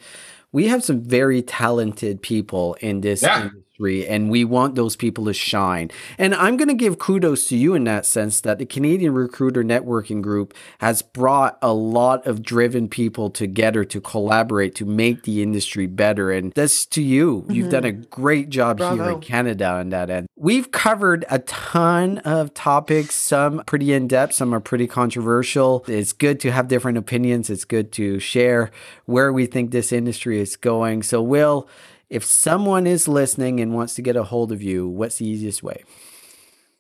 We 0.53 0.69
have 0.69 0.85
some 0.85 1.03
very 1.03 1.43
talented 1.43 2.23
people 2.23 2.75
in 2.81 3.01
this 3.01 3.23
yeah. 3.23 3.51
And 3.79 4.31
we 4.31 4.45
want 4.45 4.77
those 4.77 4.95
people 4.95 5.25
to 5.25 5.33
shine. 5.33 5.91
And 6.17 6.35
I'm 6.35 6.57
going 6.57 6.69
to 6.69 6.75
give 6.75 6.99
kudos 6.99 7.49
to 7.49 7.57
you 7.57 7.75
in 7.75 7.85
that 7.85 8.07
sense 8.07 8.41
that 8.43 8.59
the 8.59 8.67
Canadian 8.67 9.15
Recruiter 9.15 9.65
Networking 9.65 10.23
Group 10.23 10.55
has 10.79 11.03
brought 11.03 11.59
a 11.61 11.73
lot 11.73 12.25
of 12.27 12.43
driven 12.43 12.89
people 12.89 13.31
together 13.31 13.85
to 13.85 14.01
collaborate 14.01 14.75
to 14.77 14.85
make 14.85 15.25
the 15.25 15.43
industry 15.43 15.87
better. 15.87 16.31
And 16.31 16.53
that's 16.53 16.87
to 16.87 17.03
you. 17.03 17.43
Mm-hmm. 17.43 17.53
You've 17.53 17.71
done 17.71 17.85
a 17.85 17.93
great 17.93 18.49
job 18.49 18.79
Bravo. 18.79 19.03
here 19.03 19.13
in 19.13 19.21
Canada 19.21 19.67
on 19.67 19.89
that 19.91 20.09
end. 20.09 20.29
We've 20.37 20.71
covered 20.71 21.25
a 21.29 21.41
ton 21.41 22.19
of 22.19 22.55
topics, 22.55 23.15
some 23.15 23.63
pretty 23.67 23.93
in 23.93 24.07
depth, 24.07 24.35
some 24.35 24.55
are 24.55 24.61
pretty 24.61 24.87
controversial. 24.87 25.85
It's 25.89 26.13
good 26.13 26.39
to 26.41 26.53
have 26.53 26.69
different 26.69 26.99
opinions. 26.99 27.51
It's 27.51 27.65
good 27.65 27.91
to 27.93 28.21
share 28.21 28.71
where 29.07 29.33
we 29.33 29.47
think 29.47 29.71
this 29.71 29.93
industry 29.93 30.41
is 30.41 30.57
going. 30.57 31.03
So, 31.03 31.23
Will, 31.23 31.69
if 32.15 32.25
someone 32.25 32.87
is 32.87 33.09
listening 33.09 33.59
and 33.59 33.75
wants 33.75 33.97
to 33.97 34.03
get 34.03 34.15
a 34.15 34.23
hold 34.23 34.53
of 34.53 34.63
you, 34.63 34.87
what's 34.87 35.17
the 35.17 35.27
easiest 35.27 35.65
way? 35.65 35.83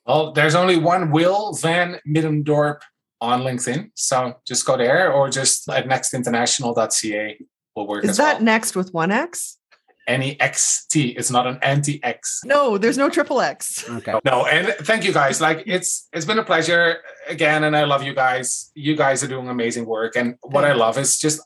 Well, 0.06 0.30
there's 0.30 0.54
only 0.54 0.76
one 0.76 1.10
Will 1.10 1.54
Van 1.54 1.98
Middendorp 2.06 2.82
on 3.20 3.42
LinkedIn. 3.42 3.90
So 3.94 4.36
just 4.46 4.64
go 4.64 4.76
there 4.76 5.12
or 5.12 5.28
just 5.28 5.68
at 5.68 5.88
nextinternational.ca 5.88 7.38
will 7.74 7.88
work. 7.88 8.04
Is 8.04 8.16
that 8.18 8.36
well. 8.36 8.44
next 8.44 8.76
with 8.76 8.94
one 8.94 9.10
X? 9.10 9.58
Any 10.06 10.36
XT. 10.36 11.16
It's 11.16 11.32
not 11.32 11.48
an 11.48 11.58
anti 11.62 11.98
X. 12.04 12.42
No, 12.44 12.78
there's 12.78 12.98
no 12.98 13.10
triple 13.10 13.40
X. 13.40 13.90
Okay. 13.90 14.14
No, 14.24 14.46
and 14.46 14.68
thank 14.86 15.04
you 15.04 15.12
guys. 15.12 15.40
Like 15.40 15.64
it's 15.66 16.06
it's 16.12 16.26
been 16.26 16.38
a 16.38 16.44
pleasure 16.44 16.98
again, 17.26 17.64
and 17.64 17.76
I 17.76 17.84
love 17.84 18.04
you 18.04 18.14
guys. 18.14 18.70
You 18.74 18.94
guys 18.94 19.24
are 19.24 19.28
doing 19.28 19.48
amazing 19.48 19.86
work. 19.86 20.14
And 20.14 20.36
what 20.42 20.64
I 20.64 20.74
love 20.74 20.96
is 20.96 21.18
just 21.18 21.40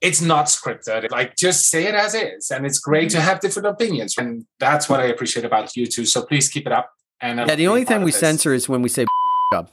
it's 0.00 0.22
not 0.22 0.46
scripted. 0.46 1.10
Like 1.10 1.36
just 1.36 1.68
say 1.68 1.86
it 1.86 1.94
as 1.94 2.14
is. 2.14 2.50
And 2.50 2.64
it's 2.64 2.78
great 2.78 3.08
mm-hmm. 3.08 3.18
to 3.18 3.20
have 3.20 3.40
different 3.40 3.68
opinions. 3.68 4.16
And 4.16 4.46
that's 4.58 4.88
what 4.88 5.00
I 5.00 5.04
appreciate 5.04 5.44
about 5.44 5.76
you 5.76 5.86
too. 5.86 6.06
So 6.06 6.24
please 6.24 6.48
keep 6.48 6.66
it 6.66 6.72
up. 6.72 6.90
And 7.20 7.38
yeah, 7.38 7.54
the 7.54 7.68
only 7.68 7.84
thing 7.84 8.02
we 8.02 8.12
censor 8.12 8.54
is 8.54 8.68
when 8.68 8.82
we 8.82 8.88
say 8.88 9.06
up. 9.54 9.70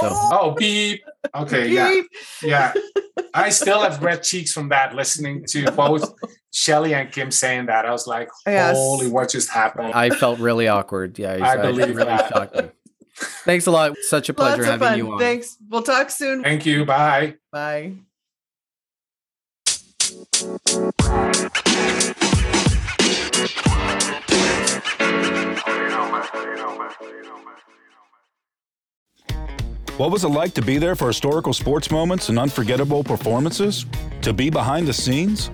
So. 0.00 0.08
Oh, 0.12 0.54
beep. 0.56 1.02
Okay, 1.34 1.64
beep. 1.64 2.08
yeah. 2.42 2.72
Yeah. 2.74 2.74
I 3.34 3.50
still 3.50 3.80
have 3.80 4.02
red 4.02 4.22
cheeks 4.22 4.52
from 4.52 4.70
that 4.70 4.94
listening 4.94 5.44
to 5.50 5.70
both 5.72 6.14
Shelley 6.52 6.94
and 6.94 7.12
Kim 7.12 7.30
saying 7.30 7.66
that. 7.66 7.86
I 7.86 7.92
was 7.92 8.06
like, 8.06 8.28
yes. 8.46 8.76
holy, 8.76 9.08
what 9.08 9.28
just 9.28 9.50
happened? 9.50 9.92
I 9.92 10.10
felt 10.10 10.40
really 10.40 10.68
awkward. 10.68 11.18
Yeah, 11.18 11.34
I, 11.34 11.52
I 11.52 11.56
believe 11.58 11.94
really 11.96 12.04
that. 12.04 12.74
Thanks 13.44 13.66
a 13.66 13.70
lot. 13.70 13.96
Such 14.02 14.28
a 14.30 14.34
pleasure 14.34 14.64
having 14.64 14.88
fun. 14.88 14.98
you 14.98 15.12
on. 15.12 15.18
Thanks. 15.18 15.56
We'll 15.68 15.82
talk 15.82 16.10
soon. 16.10 16.42
Thank 16.42 16.64
you. 16.66 16.84
Bye. 16.84 17.34
Bye. 17.52 17.94
What 29.96 30.10
was 30.10 30.24
it 30.24 30.28
like 30.28 30.52
to 30.54 30.62
be 30.62 30.76
there 30.76 30.94
for 30.94 31.06
historical 31.06 31.54
sports 31.54 31.90
moments 31.90 32.28
and 32.28 32.38
unforgettable 32.38 33.02
performances? 33.02 33.86
To 34.20 34.34
be 34.34 34.50
behind 34.50 34.86
the 34.86 34.92
scenes? 34.92 35.50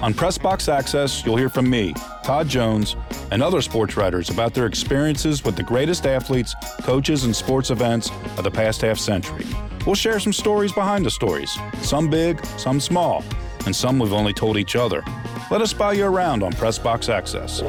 On 0.00 0.14
Pressbox 0.14 0.72
Access, 0.72 1.24
you'll 1.24 1.36
hear 1.36 1.48
from 1.48 1.68
me, 1.68 1.92
Todd 2.22 2.48
Jones, 2.48 2.94
and 3.32 3.42
other 3.42 3.62
sports 3.62 3.96
writers 3.96 4.30
about 4.30 4.54
their 4.54 4.66
experiences 4.66 5.44
with 5.44 5.56
the 5.56 5.62
greatest 5.64 6.06
athletes, 6.06 6.54
coaches, 6.82 7.24
and 7.24 7.34
sports 7.34 7.70
events 7.70 8.10
of 8.36 8.44
the 8.44 8.50
past 8.50 8.82
half 8.82 8.98
century. 8.98 9.46
We'll 9.84 9.96
share 9.96 10.20
some 10.20 10.32
stories 10.32 10.72
behind 10.72 11.04
the 11.04 11.10
stories, 11.10 11.56
some 11.82 12.08
big, 12.08 12.44
some 12.58 12.80
small, 12.80 13.24
and 13.66 13.74
some 13.74 13.98
we've 13.98 14.12
only 14.12 14.32
told 14.32 14.56
each 14.56 14.76
other. 14.76 15.02
Let 15.50 15.60
us 15.60 15.72
buy 15.72 15.92
you 15.94 16.06
around 16.06 16.42
on 16.42 16.52
Pressbox 16.52 17.08
Access. 17.08 17.62